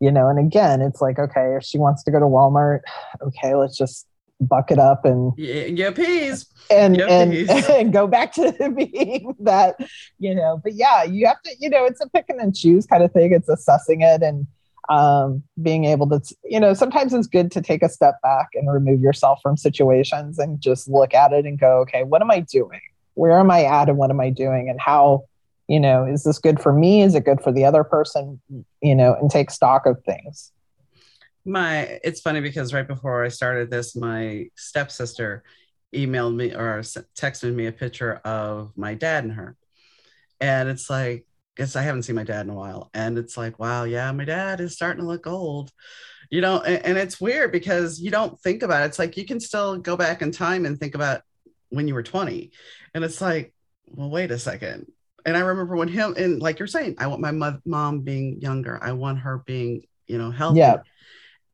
[0.00, 2.80] you know and again it's like okay if she wants to go to walmart
[3.22, 4.06] okay let's just
[4.40, 7.48] buck it up and yeah, yeah peas and yeah, and, peas.
[7.70, 9.76] and go back to being that
[10.18, 13.02] you know but yeah you have to you know it's a pick and choose kind
[13.02, 13.32] of thing.
[13.32, 14.46] It's assessing it and
[14.88, 18.72] um, being able to you know sometimes it's good to take a step back and
[18.72, 22.40] remove yourself from situations and just look at it and go okay what am i
[22.40, 22.80] doing?
[23.14, 24.68] Where am i at and what am i doing?
[24.68, 25.24] And how
[25.68, 27.02] you know is this good for me?
[27.02, 28.40] Is it good for the other person?
[28.80, 30.52] You know and take stock of things.
[31.44, 35.44] My it's funny because right before i started this my stepsister
[35.94, 39.56] emailed me or texted me a picture of my dad and her.
[40.40, 41.26] And it's like
[41.56, 44.24] guess i haven't seen my dad in a while and it's like wow yeah my
[44.24, 45.70] dad is starting to look old
[46.30, 49.24] you know and, and it's weird because you don't think about it it's like you
[49.24, 51.22] can still go back in time and think about
[51.70, 52.50] when you were 20
[52.94, 53.52] and it's like
[53.88, 54.86] well wait a second
[55.26, 58.40] and I remember when him and like you're saying, I want my mo- mom being
[58.40, 58.78] younger.
[58.80, 60.60] I want her being, you know, healthy.
[60.60, 60.76] Yeah.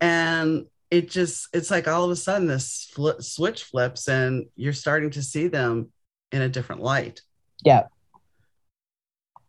[0.00, 4.74] And it just it's like all of a sudden this flip, switch flips and you're
[4.74, 5.90] starting to see them
[6.32, 7.22] in a different light.
[7.64, 7.84] Yeah.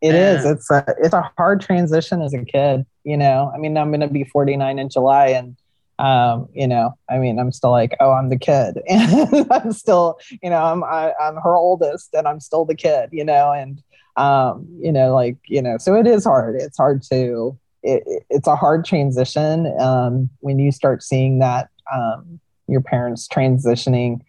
[0.03, 0.45] It is.
[0.45, 3.51] It's a it's a hard transition as a kid, you know.
[3.55, 5.55] I mean, I'm going to be 49 in July and
[5.99, 10.19] um, you know, I mean, I'm still like, oh, I'm the kid, and I'm still,
[10.41, 13.23] you know, I'm I, am i am her oldest, and I'm still the kid, you
[13.23, 13.81] know, and
[14.17, 16.55] um, you know, like, you know, so it is hard.
[16.59, 22.39] It's hard to, it, it's a hard transition um, when you start seeing that um,
[22.67, 24.19] your parents transitioning,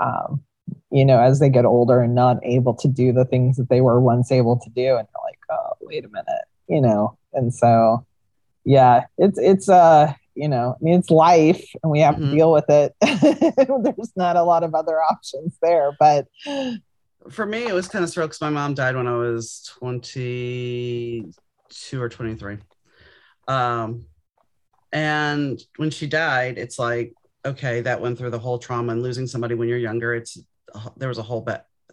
[0.00, 0.42] um,
[0.90, 3.80] you know, as they get older and not able to do the things that they
[3.80, 4.96] were once able to do.
[4.96, 8.06] And you're like, oh, wait a minute, you know, and so,
[8.64, 12.30] yeah, it's, it's, uh, you know, I mean, it's life and we have mm-hmm.
[12.30, 12.94] to deal with it.
[13.00, 16.26] There's not a lot of other options there, but
[17.30, 21.32] for me, it was kind of surreal because my mom died when I was 22
[22.00, 22.58] or 23.
[23.48, 24.06] Um,
[24.92, 27.14] and when she died, it's like,
[27.44, 30.14] okay, that went through the whole trauma and losing somebody when you're younger.
[30.14, 30.38] It's
[30.96, 31.46] there was a whole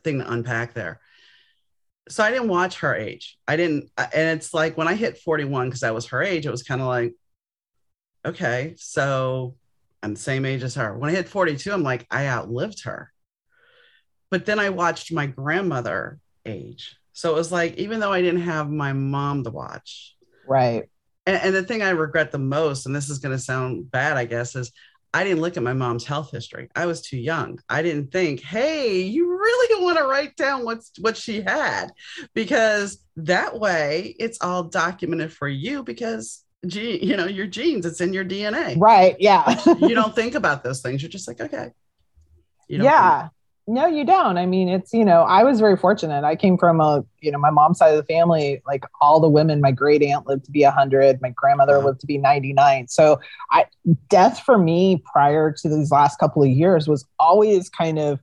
[0.03, 0.99] thing to unpack there.
[2.09, 3.37] So I didn't watch her age.
[3.47, 6.51] I didn't, and it's like when I hit 41, because that was her age, it
[6.51, 7.13] was kind of like,
[8.25, 9.55] okay, so
[10.01, 10.97] I'm the same age as her.
[10.97, 13.11] When I hit 42, I'm like, I outlived her.
[14.31, 16.95] But then I watched my grandmother age.
[17.13, 20.15] So it was like, even though I didn't have my mom to watch.
[20.47, 20.89] Right.
[21.25, 24.17] And, and the thing I regret the most, and this is going to sound bad,
[24.17, 24.71] I guess, is
[25.13, 26.69] I didn't look at my mom's health history.
[26.75, 27.59] I was too young.
[27.67, 31.91] I didn't think, hey, you really want to write down what's what she had,
[32.33, 38.01] because that way it's all documented for you because gee, you know, your genes, it's
[38.01, 38.75] in your DNA.
[38.77, 39.15] Right.
[39.19, 39.59] Yeah.
[39.79, 41.01] you don't think about those things.
[41.01, 41.71] You're just like, okay.
[42.67, 43.21] yeah.
[43.21, 43.31] Think.
[43.71, 44.39] No, you don't.
[44.39, 46.23] I mean, it's, you know, I was very fortunate.
[46.23, 49.29] I came from a, you know, my mom's side of the family, like all the
[49.29, 51.85] women, my great aunt lived to be 100, my grandmother wow.
[51.85, 52.87] lived to be 99.
[52.87, 53.19] So,
[53.51, 53.65] I
[54.09, 58.19] death for me prior to these last couple of years was always kind of,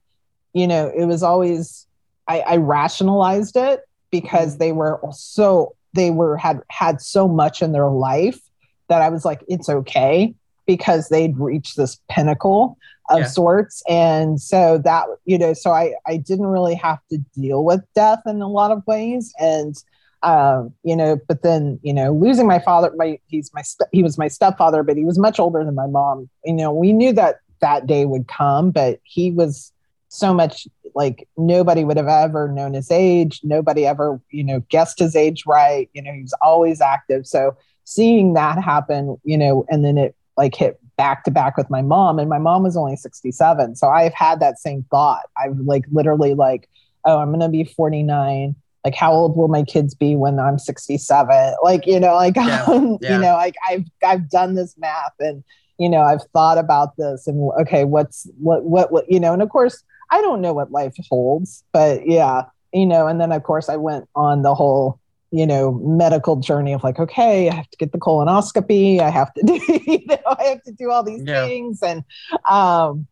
[0.51, 1.87] you know, it was always
[2.27, 4.59] I, I rationalized it because mm-hmm.
[4.59, 8.41] they were so they were had had so much in their life
[8.89, 10.35] that I was like, it's okay
[10.65, 12.77] because they'd reached this pinnacle
[13.09, 13.25] of yeah.
[13.25, 13.83] sorts.
[13.87, 18.21] And so that you know so i i didn't really have to deal with death
[18.25, 19.33] in a lot of ways.
[19.39, 19.75] And
[20.23, 24.17] um you know but then you know losing my father my he's my he was
[24.17, 26.29] my stepfather but he was much older than my mom.
[26.43, 29.71] You know we knew that that day would come but he was
[30.09, 33.41] so much like nobody would have ever known his age.
[33.43, 35.89] Nobody ever you know guessed his age right.
[35.93, 37.25] You know he was always active.
[37.27, 37.55] So
[37.85, 41.81] seeing that happen you know and then it like hit back to back with my
[41.81, 45.23] mom and my mom was only 67 so i've had that same thought.
[45.37, 46.67] I've like literally like
[47.05, 51.55] oh i'm gonna be 49 like how old will my kids be when i'm 67
[51.63, 53.13] like you know like yeah, um, yeah.
[53.15, 55.43] you know like i've i've done this math and
[55.77, 59.41] you know i've thought about this and okay what's what what what you know and
[59.41, 62.43] of course i don't know what life holds but yeah
[62.73, 64.99] you know and then of course i went on the whole
[65.31, 69.33] you know medical journey of like okay i have to get the colonoscopy i have
[69.33, 71.45] to do you know i have to do all these yeah.
[71.45, 71.81] things.
[71.83, 72.03] And
[72.49, 73.07] um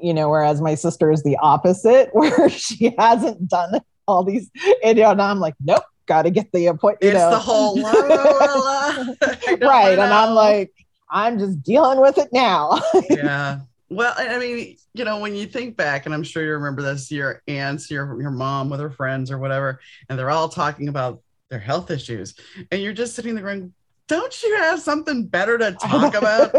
[0.00, 4.50] you know whereas my sister is the opposite where she hasn't done all these
[4.82, 7.30] and, you know, and i'm like nope gotta get the appointment it's know.
[7.30, 10.72] the whole la, la, la, right and i'm like
[11.10, 12.80] i'm just dealing with it now.
[13.10, 13.60] Yeah
[13.90, 17.10] well, I mean, you know, when you think back, and I'm sure you remember this,
[17.10, 21.22] your aunts, your your mom with her friends or whatever, and they're all talking about
[21.50, 22.34] their health issues,
[22.70, 23.72] and you're just sitting there going,
[24.08, 26.54] don't you have something better to talk about?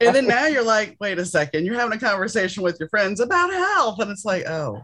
[0.00, 3.20] and then now you're like, wait a second, you're having a conversation with your friends
[3.20, 4.00] about health.
[4.00, 4.82] And it's like, oh,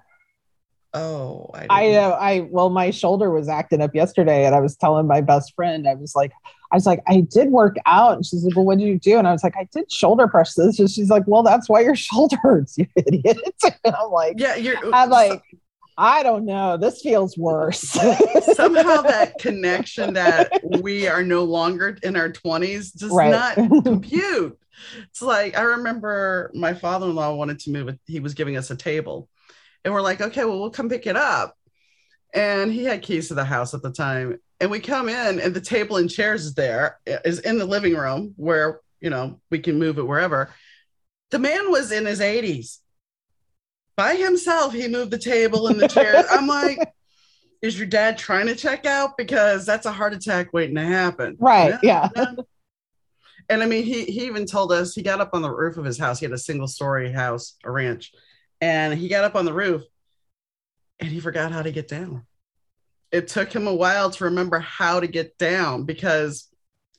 [0.95, 2.12] oh, I, I know.
[2.12, 5.55] Uh, I, well, my shoulder was acting up yesterday and I was telling my best
[5.55, 6.32] friend, I was like,
[6.72, 8.16] I was like, I did work out.
[8.16, 9.18] And she's like, Well, what did you do?
[9.18, 10.78] And I was like, I did shoulder presses.
[10.80, 13.38] And she's like, Well, that's why your shoulder hurts, you idiot.
[13.84, 15.42] And I'm like, Yeah, you're I'm like,
[15.97, 16.76] I don't know.
[16.76, 17.80] This feels worse.
[18.55, 23.30] Somehow that connection that we are no longer in our 20s does right.
[23.30, 24.59] not compute.
[25.05, 27.97] It's like I remember my father-in-law wanted to move.
[28.07, 29.28] He was giving us a table,
[29.85, 31.57] and we're like, okay, well, we'll come pick it up.
[32.32, 35.55] And he had keys to the house at the time, and we come in, and
[35.55, 39.59] the table and chairs is there, is in the living room where you know we
[39.59, 40.51] can move it wherever.
[41.30, 42.78] The man was in his 80s
[43.97, 44.72] by himself.
[44.72, 46.24] He moved the table and the chairs.
[46.30, 46.78] I'm like,
[47.62, 49.16] is your dad trying to check out?
[49.16, 51.37] Because that's a heart attack waiting to happen.
[51.39, 51.78] Right.
[51.82, 52.09] Yeah.
[53.49, 55.85] And I mean, he he even told us he got up on the roof of
[55.85, 56.18] his house.
[56.18, 58.12] He had a single story house, a ranch,
[58.61, 59.82] and he got up on the roof
[61.00, 62.24] and he forgot how to get down.
[63.12, 66.48] It took him a while to remember how to get down because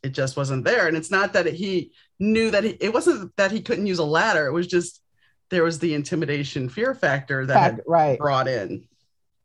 [0.03, 0.87] it just wasn't there.
[0.87, 4.05] And it's not that he knew that he, it wasn't that he couldn't use a
[4.05, 4.45] ladder.
[4.45, 5.01] It was just
[5.49, 8.17] there was the intimidation fear factor that Fact, right.
[8.17, 8.87] brought in.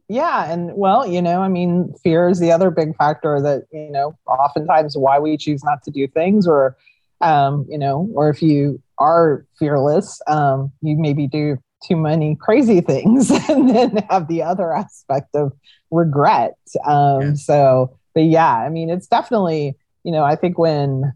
[0.09, 0.51] Yeah.
[0.51, 4.19] And well, you know, I mean, fear is the other big factor that, you know,
[4.27, 6.77] oftentimes why we choose not to do things or,
[7.21, 12.81] um, you know, or if you are fearless, um, you maybe do too many crazy
[12.81, 15.53] things and then have the other aspect of
[15.91, 16.55] regret.
[16.85, 17.35] Um, yeah.
[17.35, 21.13] So, but yeah, I mean, it's definitely, you know, I think when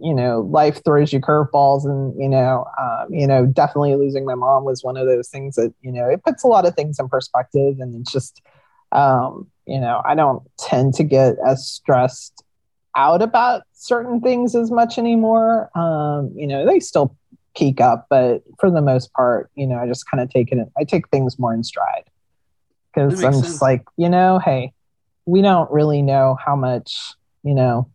[0.00, 4.34] you know life throws you curveballs and you know um, you know definitely losing my
[4.34, 6.98] mom was one of those things that you know it puts a lot of things
[6.98, 8.40] in perspective and it's just
[8.92, 12.44] um, you know i don't tend to get as stressed
[12.96, 17.16] out about certain things as much anymore um, you know they still
[17.54, 20.58] peak up but for the most part you know i just kind of take it
[20.78, 22.04] i take things more in stride
[22.94, 23.46] because i'm sense.
[23.46, 24.72] just like you know hey
[25.26, 27.88] we don't really know how much you know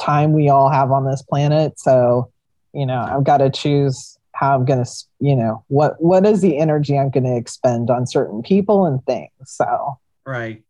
[0.00, 1.78] time we all have on this planet.
[1.78, 2.32] So,
[2.72, 4.90] you know, I've got to choose how I'm going to,
[5.20, 9.04] you know, what what is the energy I'm going to expend on certain people and
[9.04, 9.30] things.
[9.44, 10.62] So, right.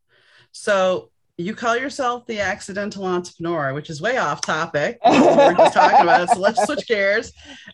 [0.52, 1.09] So,
[1.40, 4.98] you call yourself the accidental entrepreneur, which is way off topic.
[5.04, 6.30] we're just talking about it.
[6.30, 7.32] So let's switch gears.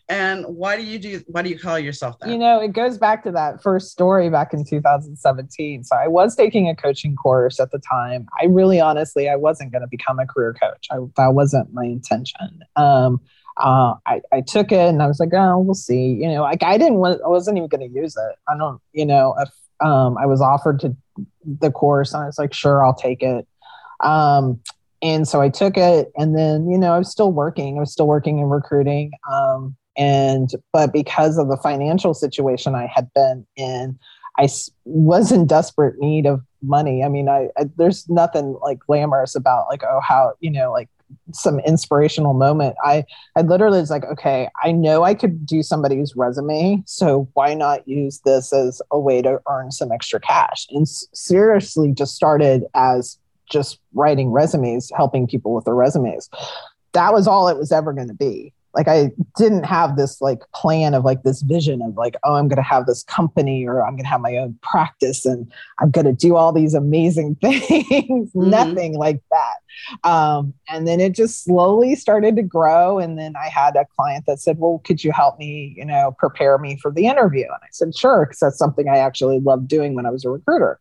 [0.09, 1.21] And why do you do?
[1.27, 2.29] Why do you call yourself that?
[2.29, 5.83] You know, it goes back to that first story back in 2017.
[5.83, 8.27] So I was taking a coaching course at the time.
[8.41, 10.87] I really, honestly, I wasn't going to become a career coach.
[10.91, 12.63] I, that wasn't my intention.
[12.75, 13.21] Um,
[13.57, 16.09] uh, I, I took it and I was like, oh, we'll see.
[16.09, 18.35] You know, like I didn't want, I wasn't even going to use it.
[18.47, 19.49] I don't, you know, if
[19.79, 20.95] um, I was offered to
[21.45, 23.47] the course, and I was like, sure, I'll take it.
[24.01, 24.59] Um,
[25.01, 27.77] and so I took it, and then you know I was still working.
[27.77, 32.87] I was still working in recruiting, um, and but because of the financial situation I
[32.87, 33.99] had been in,
[34.37, 34.47] I
[34.85, 37.03] was in desperate need of money.
[37.03, 40.89] I mean, I, I there's nothing like glamorous about like oh how you know like
[41.31, 42.75] some inspirational moment.
[42.83, 47.53] I I literally was like, okay, I know I could do somebody's resume, so why
[47.53, 50.67] not use this as a way to earn some extra cash?
[50.71, 53.17] And seriously, just started as
[53.49, 56.29] just writing resumes, helping people with their resumes.
[56.93, 58.53] That was all it was ever going to be.
[58.77, 62.47] Like I didn't have this like plan of like this vision of like, oh, I'm
[62.47, 65.89] going to have this company or I'm going to have my own practice and I'm
[65.89, 67.71] going to do all these amazing things.
[67.89, 68.49] Mm-hmm.
[68.49, 70.07] Nothing like that.
[70.07, 72.99] Um, and then it just slowly started to grow.
[72.99, 76.15] And then I had a client that said, well, could you help me, you know,
[76.19, 77.45] prepare me for the interview?
[77.45, 80.29] And I said, sure, because that's something I actually loved doing when I was a
[80.29, 80.79] recruiter.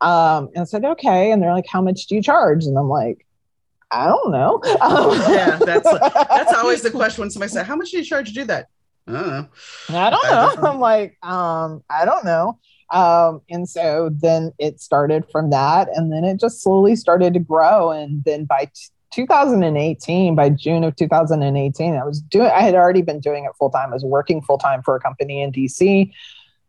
[0.00, 1.30] Um, and I said, okay.
[1.30, 2.64] And they're like, how much do you charge?
[2.64, 3.24] And I'm like,
[3.94, 4.60] I don't know.
[4.64, 8.34] yeah, that's that's always the question when somebody says, "How much do you charge to
[8.34, 8.68] do that?"
[9.06, 9.48] I don't know.
[9.90, 10.70] I don't know.
[10.70, 12.58] I'm like, um, I don't know.
[12.92, 17.40] Um, and so then it started from that, and then it just slowly started to
[17.40, 17.92] grow.
[17.92, 22.48] And then by t- 2018, by June of 2018, I was doing.
[22.48, 23.90] I had already been doing it full time.
[23.90, 26.10] I was working full time for a company in DC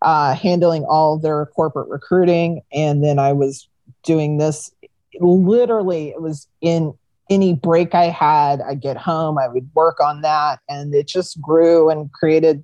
[0.06, 2.62] uh, handling all their corporate recruiting.
[2.72, 3.68] And then I was
[4.04, 4.72] doing this
[5.20, 6.94] literally, it was in
[7.30, 10.60] any break I had, I'd get home, I would work on that.
[10.70, 12.64] And it just grew and created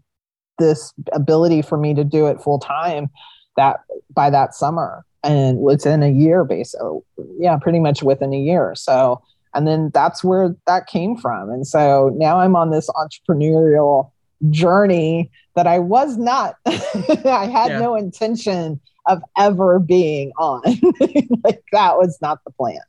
[0.59, 3.09] this ability for me to do it full time
[3.57, 3.79] that
[4.13, 6.99] by that summer and within a year basically
[7.39, 9.21] yeah pretty much within a year so
[9.55, 14.11] and then that's where that came from and so now i'm on this entrepreneurial
[14.49, 17.79] journey that I was not, I had yeah.
[17.79, 20.61] no intention of ever being on.
[21.43, 22.81] like that was not the plan.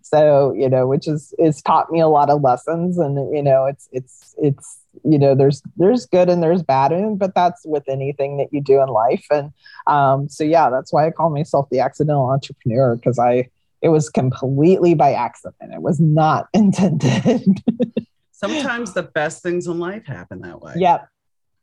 [0.00, 3.66] so you know which is is taught me a lot of lessons and you know
[3.66, 7.82] it's it's it's you know there's there's good and there's bad in but that's with
[7.88, 9.52] anything that you do in life and
[9.86, 13.48] um so yeah that's why i call myself the accidental entrepreneur because i
[13.82, 17.42] it was completely by accident it was not intended
[18.36, 20.74] sometimes the best things in life happen that way.
[20.76, 21.08] Yep.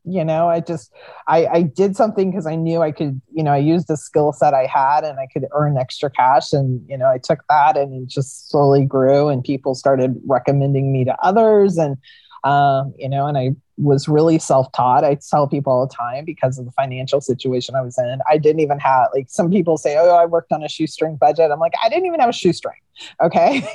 [0.06, 0.92] You know i just
[1.30, 4.34] i i did something because i knew i could you know i used the skill
[4.34, 7.78] set i had and i could earn extra cash and you know i took that
[7.78, 11.96] and it just slowly grew and people started recommending me to others and
[12.44, 15.04] um, you know and i was really self-taught.
[15.04, 18.20] I tell people all the time because of the financial situation i was in.
[18.30, 21.50] I didn't even have like some people say oh i worked on a shoestring budget.
[21.50, 22.82] I'm like i didn't even have a shoestring.
[23.22, 23.66] Okay?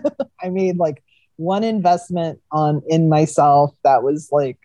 [0.42, 1.02] I made like
[1.38, 4.58] one investment on in myself that was like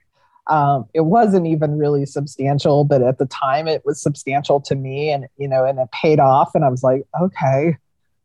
[0.48, 5.10] um, it wasn't even really substantial, but at the time it was substantial to me
[5.10, 6.52] and, you know, and it paid off.
[6.54, 7.78] And I was like, okay,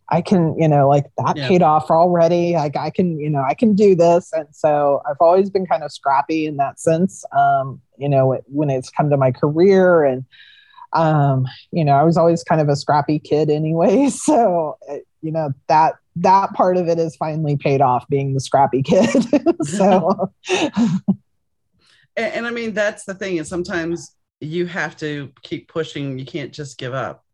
[0.08, 1.46] I can, you know, like that yeah.
[1.46, 2.54] paid off already.
[2.54, 4.32] Like I can, you know, I can do this.
[4.32, 7.24] And so I've always been kind of scrappy in that sense.
[7.36, 10.24] Um, you know, when it's come to my career and,
[10.94, 14.08] um, you know, I was always kind of a scrappy kid anyway.
[14.18, 14.78] So,
[15.20, 19.24] you know, that, that part of it is finally paid off being the scrappy kid.
[19.62, 21.02] so and,
[22.16, 26.18] and I mean that's the thing is sometimes you have to keep pushing.
[26.18, 27.24] You can't just give up.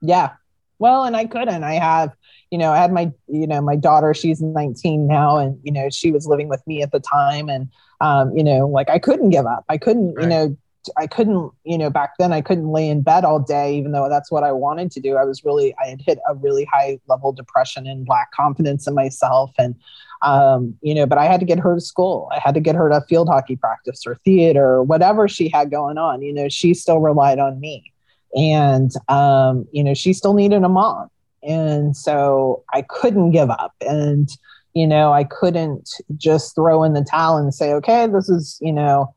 [0.00, 0.32] Yeah.
[0.78, 1.62] Well, and I couldn't.
[1.62, 2.12] I have,
[2.50, 5.88] you know, I had my, you know, my daughter, she's 19 now, and, you know,
[5.90, 7.48] she was living with me at the time.
[7.48, 7.68] And,
[8.00, 9.64] um, you know, like I couldn't give up.
[9.68, 10.24] I couldn't, right.
[10.24, 10.56] you know,
[10.96, 14.08] I couldn't, you know, back then I couldn't lay in bed all day, even though
[14.08, 15.16] that's what I wanted to do.
[15.16, 18.94] I was really, I had hit a really high level depression and lack confidence in
[18.94, 19.52] myself.
[19.58, 19.74] And,
[20.22, 22.28] um, you know, but I had to get her to school.
[22.32, 25.70] I had to get her to field hockey practice or theater or whatever she had
[25.70, 26.22] going on.
[26.22, 27.92] You know, she still relied on me.
[28.34, 31.08] And, um, you know, she still needed a mom.
[31.42, 33.74] And so I couldn't give up.
[33.80, 34.28] And,
[34.74, 38.72] you know, I couldn't just throw in the towel and say, okay, this is, you
[38.72, 39.14] know,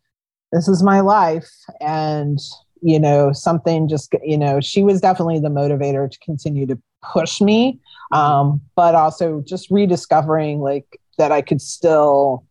[0.56, 1.50] this is my life.
[1.82, 2.40] And,
[2.82, 7.42] you know, something just, you know, she was definitely the motivator to continue to push
[7.42, 7.80] me
[8.12, 12.46] um, but also just rediscovering like that I could still,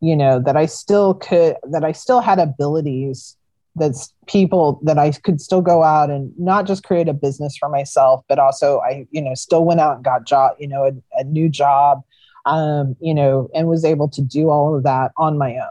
[0.00, 3.36] you know, that I still could, that I still had abilities
[3.78, 7.68] that's people that I could still go out and not just create a business for
[7.68, 11.20] myself, but also I, you know, still went out and got job, you know, a,
[11.20, 12.02] a new job,
[12.46, 15.68] um, you know, and was able to do all of that on my own.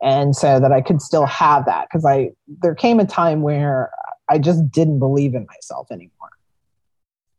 [0.00, 3.90] And so that I could still have that because I, there came a time where
[4.28, 6.12] I just didn't believe in myself anymore.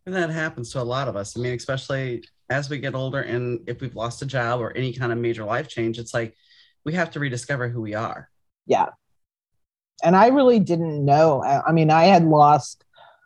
[0.06, 1.38] And that happens to a lot of us.
[1.38, 4.92] I mean, especially as we get older and if we've lost a job or any
[4.92, 6.36] kind of major life change, it's like
[6.84, 8.30] we have to rediscover who we are.
[8.66, 8.88] Yeah.
[10.04, 11.44] And I really didn't know.
[11.44, 12.84] I mean, I had lost,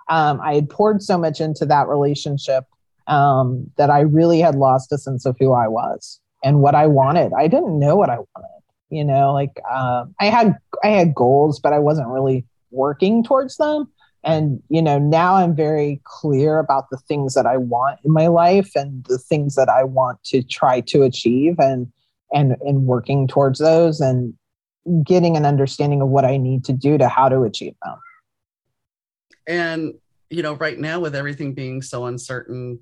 [0.09, 2.65] um, I had poured so much into that relationship
[3.07, 6.87] um, that I really had lost a sense of who I was and what I
[6.87, 7.31] wanted.
[7.37, 8.52] I didn't know what I wanted.
[8.93, 13.57] You know, like uh, I had I had goals, but I wasn't really working towards
[13.57, 13.87] them.
[14.23, 18.27] And you know now i'm very clear about the things that i want in my
[18.27, 21.91] life and the things that i want to try to achieve and
[22.31, 24.33] and and working towards those and
[25.03, 27.97] getting an understanding of what i need to do to how to achieve them.
[29.45, 29.93] And
[30.29, 32.79] you know right now with everything being so uncertain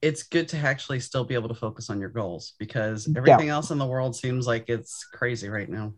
[0.00, 3.54] it's good to actually still be able to focus on your goals because everything yeah.
[3.54, 5.92] else in the world seems like it's crazy right now.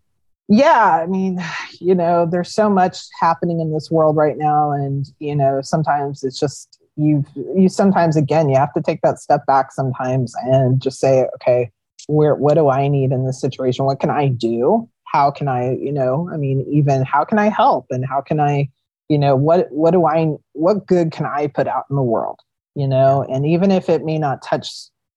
[0.49, 1.41] Yeah i mean
[1.81, 6.25] you know there's so much happening in this world right now and you know sometimes
[6.25, 7.27] it's just you've
[7.57, 11.71] you sometimes again you have to take that step back sometimes and just say okay
[12.09, 13.85] where what do i need in this situation?
[13.85, 14.89] What can i do?
[15.05, 17.87] How can i you know i mean even how can i help?
[17.91, 18.69] And how can i
[19.09, 22.41] you know what what do i what good can i put out in the world
[22.75, 24.69] you know and even if it may not touch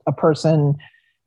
[0.07, 0.75] a person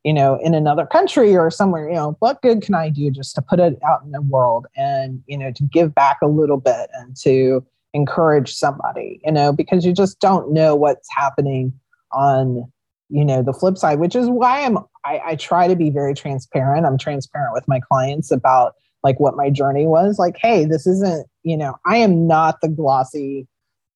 [0.07, 3.35] you know, in another country or somewhere, you know, what good can I do just
[3.35, 6.61] to put it out in the world and, you know, to give back a little
[6.61, 7.61] bit and to
[7.93, 11.73] encourage somebody, you know, because you just don't know what's happening
[12.13, 12.71] on,
[13.09, 16.13] you know, the flip side, which is why I'm, I, I try to be very
[16.13, 16.85] transparent.
[16.85, 21.27] I'm transparent with my clients about like what my journey was like, hey, this isn't,
[21.43, 23.45] you know, I am not the glossy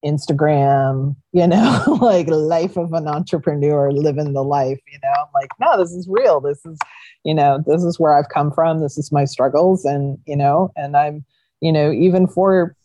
[0.05, 5.49] Instagram, you know, like life of an entrepreneur, living the life, you know, I'm like,
[5.59, 6.41] no, this is real.
[6.41, 6.77] This is,
[7.23, 8.79] you know, this is where I've come from.
[8.79, 9.85] This is my struggles.
[9.85, 11.25] And, you know, and I'm,
[11.61, 12.75] you know, even for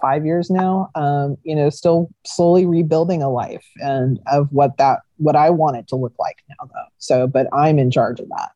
[0.00, 5.00] five years now, um, you know, still slowly rebuilding a life and of what that,
[5.16, 6.88] what I want it to look like now though.
[6.98, 8.50] So, but I'm in charge of that.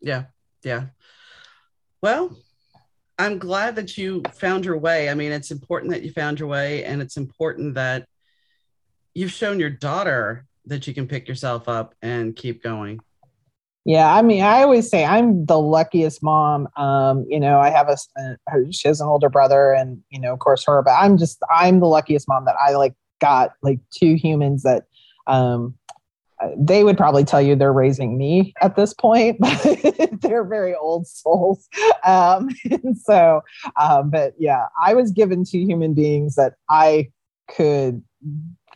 [0.00, 0.24] Yeah.
[0.62, 0.86] Yeah.
[2.02, 2.36] Well,
[3.18, 5.08] I'm glad that you found your way.
[5.08, 8.06] I mean, it's important that you found your way, and it's important that
[9.14, 13.00] you've shown your daughter that you can pick yourself up and keep going.
[13.84, 16.68] Yeah, I mean, I always say I'm the luckiest mom.
[16.76, 17.96] Um, you know, I have a,
[18.48, 20.82] a she has an older brother, and you know, of course, her.
[20.82, 24.84] But I'm just I'm the luckiest mom that I like got like two humans that
[25.26, 25.74] um
[26.56, 31.06] they would probably tell you they're raising me at this point, but they're very old
[31.06, 31.68] souls.
[32.04, 33.42] Um, and so,
[33.80, 37.10] um, but yeah, I was given two human beings that I
[37.48, 38.02] could,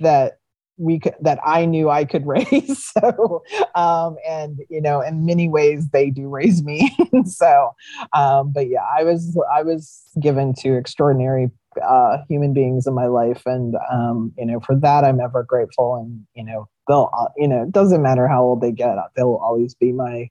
[0.00, 0.38] that
[0.78, 2.84] we could, that I knew I could raise.
[2.84, 3.42] so,
[3.74, 6.94] um, and you know, in many ways they do raise me.
[7.24, 7.72] so,
[8.12, 11.50] um, but yeah, I was, I was given two extraordinary
[11.82, 15.96] uh, human beings in my life, and um, you know, for that I'm ever grateful.
[15.96, 19.40] And you know, they'll, uh, you know, it doesn't matter how old they get, they'll
[19.42, 20.28] always be my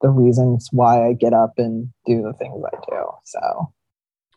[0.00, 3.04] the reasons why I get up and do the things I do.
[3.24, 3.72] So,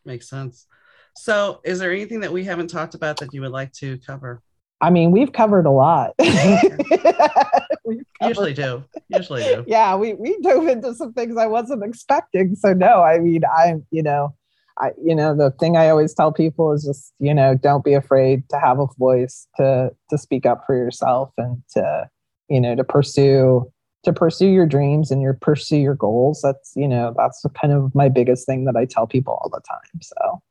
[0.06, 0.68] makes sense.
[1.16, 4.42] So, is there anything that we haven't talked about that you would like to cover?
[4.82, 6.14] I mean, we've covered a lot.
[6.20, 8.84] we usually do.
[9.08, 9.64] Usually do.
[9.66, 12.56] Yeah, we we dove into some things I wasn't expecting.
[12.56, 14.36] So no, I mean, I'm you know,
[14.80, 17.94] I, you know, the thing I always tell people is just, you know, don't be
[17.94, 22.10] afraid to have a voice, to to speak up for yourself, and to,
[22.50, 23.72] you know, to pursue
[24.04, 26.42] to pursue your dreams and your pursue your goals.
[26.42, 29.62] That's, you know, that's kind of my biggest thing that I tell people all the
[29.62, 30.02] time.
[30.02, 30.42] So.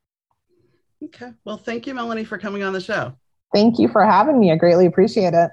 [1.04, 1.32] Okay.
[1.44, 3.16] Well, thank you, Melanie, for coming on the show.
[3.52, 4.52] Thank you for having me.
[4.52, 5.50] I greatly appreciate it.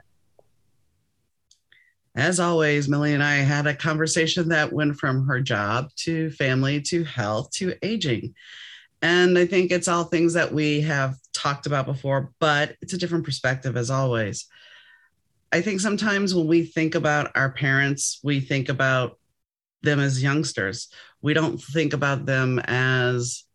[2.20, 6.82] As always, Millie and I had a conversation that went from her job to family
[6.82, 8.36] to health to aging.
[9.02, 12.98] And I think it's all things that we have talked about before, but it's a
[12.98, 14.48] different perspective as always.
[15.54, 19.18] I think sometimes when we think about our parents, we think about
[19.82, 20.90] them as youngsters.
[21.22, 23.46] We don't think about them as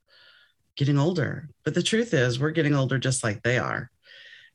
[0.74, 1.50] getting older.
[1.64, 3.90] But the truth is, we're getting older just like they are.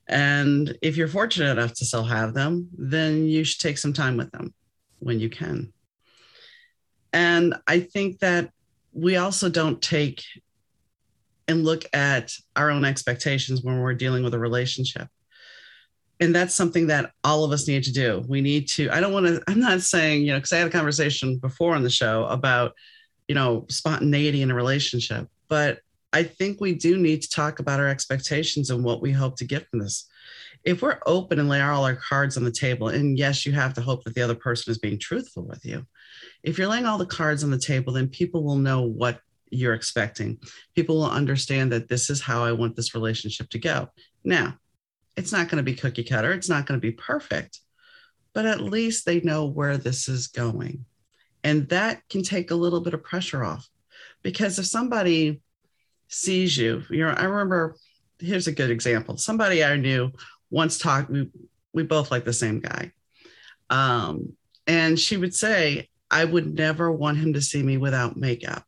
[0.09, 4.17] And if you're fortunate enough to still have them, then you should take some time
[4.17, 4.53] with them
[4.97, 5.71] when you can.
[7.13, 8.49] And I think that
[8.91, 10.23] we also don't take
[11.47, 15.07] and look at our own expectations when we're dealing with a relationship.
[16.19, 18.25] And that's something that all of us need to do.
[18.27, 20.67] We need to, I don't want to, I'm not saying, you know, because I had
[20.67, 22.73] a conversation before on the show about,
[23.27, 25.79] you know, spontaneity in a relationship, but
[26.11, 29.45] I think we do need to talk about our expectations and what we hope to
[29.45, 30.07] get from this.
[30.63, 33.73] If we're open and lay all our cards on the table, and yes, you have
[33.75, 35.85] to hope that the other person is being truthful with you.
[36.43, 39.19] If you're laying all the cards on the table, then people will know what
[39.51, 40.39] you're expecting.
[40.75, 43.89] People will understand that this is how I want this relationship to go.
[44.23, 44.57] Now,
[45.15, 47.59] it's not going to be cookie cutter, it's not going to be perfect,
[48.33, 50.85] but at least they know where this is going.
[51.43, 53.67] And that can take a little bit of pressure off
[54.23, 55.41] because if somebody
[56.09, 56.83] sees you.
[56.89, 57.75] You know, I remember
[58.19, 59.17] here's a good example.
[59.17, 60.11] Somebody I knew
[60.49, 61.29] once talked, we,
[61.73, 62.91] we both like the same guy.
[63.69, 64.33] Um,
[64.67, 68.63] and she would say, I would never want him to see me without makeup.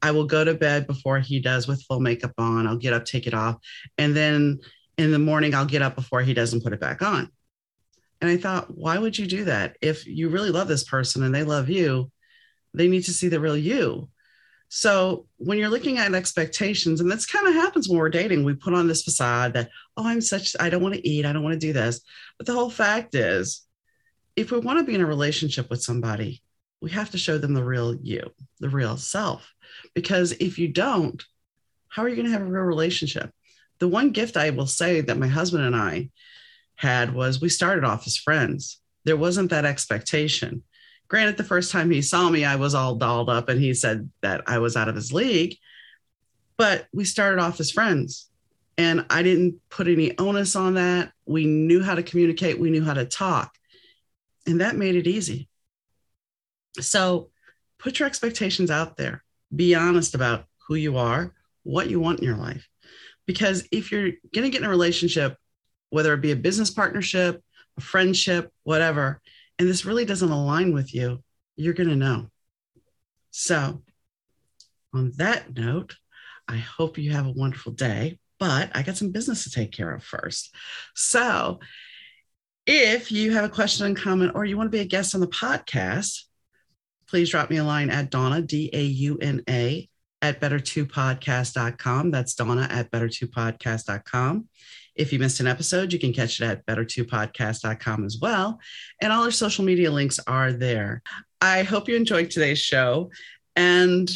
[0.00, 2.66] I will go to bed before he does with full makeup on.
[2.66, 3.56] I'll get up, take it off.
[3.96, 4.60] And then
[4.96, 7.30] in the morning, I'll get up before he doesn't put it back on.
[8.20, 9.76] And I thought, why would you do that?
[9.80, 12.10] If you really love this person and they love you,
[12.74, 14.08] they need to see the real you.
[14.68, 18.54] So when you're looking at expectations, and that's kind of happens when we're dating, we
[18.54, 21.42] put on this facade that, oh, I'm such, I don't want to eat, I don't
[21.42, 22.00] want to do this.
[22.36, 23.62] But the whole fact is,
[24.36, 26.42] if we want to be in a relationship with somebody,
[26.80, 29.52] we have to show them the real you, the real self.
[29.94, 31.24] Because if you don't,
[31.88, 33.32] how are you going to have a real relationship?
[33.78, 36.10] The one gift I will say that my husband and I
[36.76, 38.80] had was we started off as friends.
[39.04, 40.62] There wasn't that expectation.
[41.08, 44.10] Granted, the first time he saw me, I was all dolled up and he said
[44.20, 45.56] that I was out of his league.
[46.56, 48.28] But we started off as friends
[48.78, 51.12] and I didn't put any onus on that.
[51.26, 53.52] We knew how to communicate, we knew how to talk,
[54.46, 55.48] and that made it easy.
[56.80, 57.30] So
[57.78, 61.34] put your expectations out there, be honest about who you are,
[61.64, 62.68] what you want in your life.
[63.26, 65.36] Because if you're going to get in a relationship,
[65.90, 67.42] whether it be a business partnership,
[67.76, 69.20] a friendship, whatever,
[69.58, 71.22] and this really doesn't align with you,
[71.56, 72.30] you're going to know.
[73.30, 73.82] So,
[74.94, 75.96] on that note,
[76.46, 79.92] I hope you have a wonderful day, but I got some business to take care
[79.92, 80.54] of first.
[80.94, 81.60] So,
[82.66, 85.20] if you have a question and comment or you want to be a guest on
[85.20, 86.24] the podcast,
[87.08, 89.88] please drop me a line at Dauna, D A U N A,
[90.22, 92.10] at better2podcast.com.
[92.10, 94.48] That's Dauna at better2podcast.com.
[94.98, 98.60] If you missed an episode, you can catch it at better2podcast.com as well.
[99.00, 101.02] And all our social media links are there.
[101.40, 103.10] I hope you enjoyed today's show.
[103.54, 104.10] And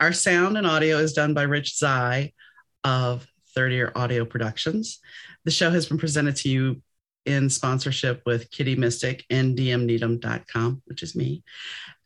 [0.00, 2.32] our sound and audio is done by Rich Zai
[2.82, 5.00] of Third Ear Audio Productions.
[5.44, 6.82] The show has been presented to you
[7.26, 11.44] in sponsorship with Kitty Mystic and dmneedham.com, which is me.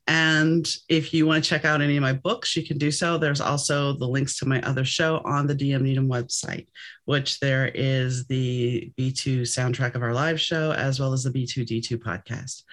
[0.07, 3.17] And if you want to check out any of my books, you can do so.
[3.17, 6.67] There's also the links to my other show on the DM Needham website,
[7.07, 11.97] which there is the B2 soundtrack of our live show, as well as the B2D2
[11.97, 12.65] podcast.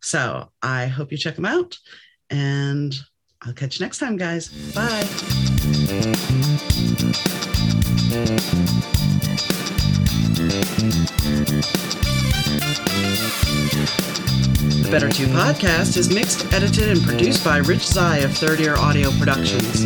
[0.00, 1.76] So I hope you check them out.
[2.30, 2.96] And
[3.42, 4.48] I'll catch you next time, guys.
[4.74, 5.06] Bye.
[14.86, 18.76] The Better 2 podcast is mixed, edited, and produced by Rich Zai of Third Ear
[18.76, 19.82] Audio Productions.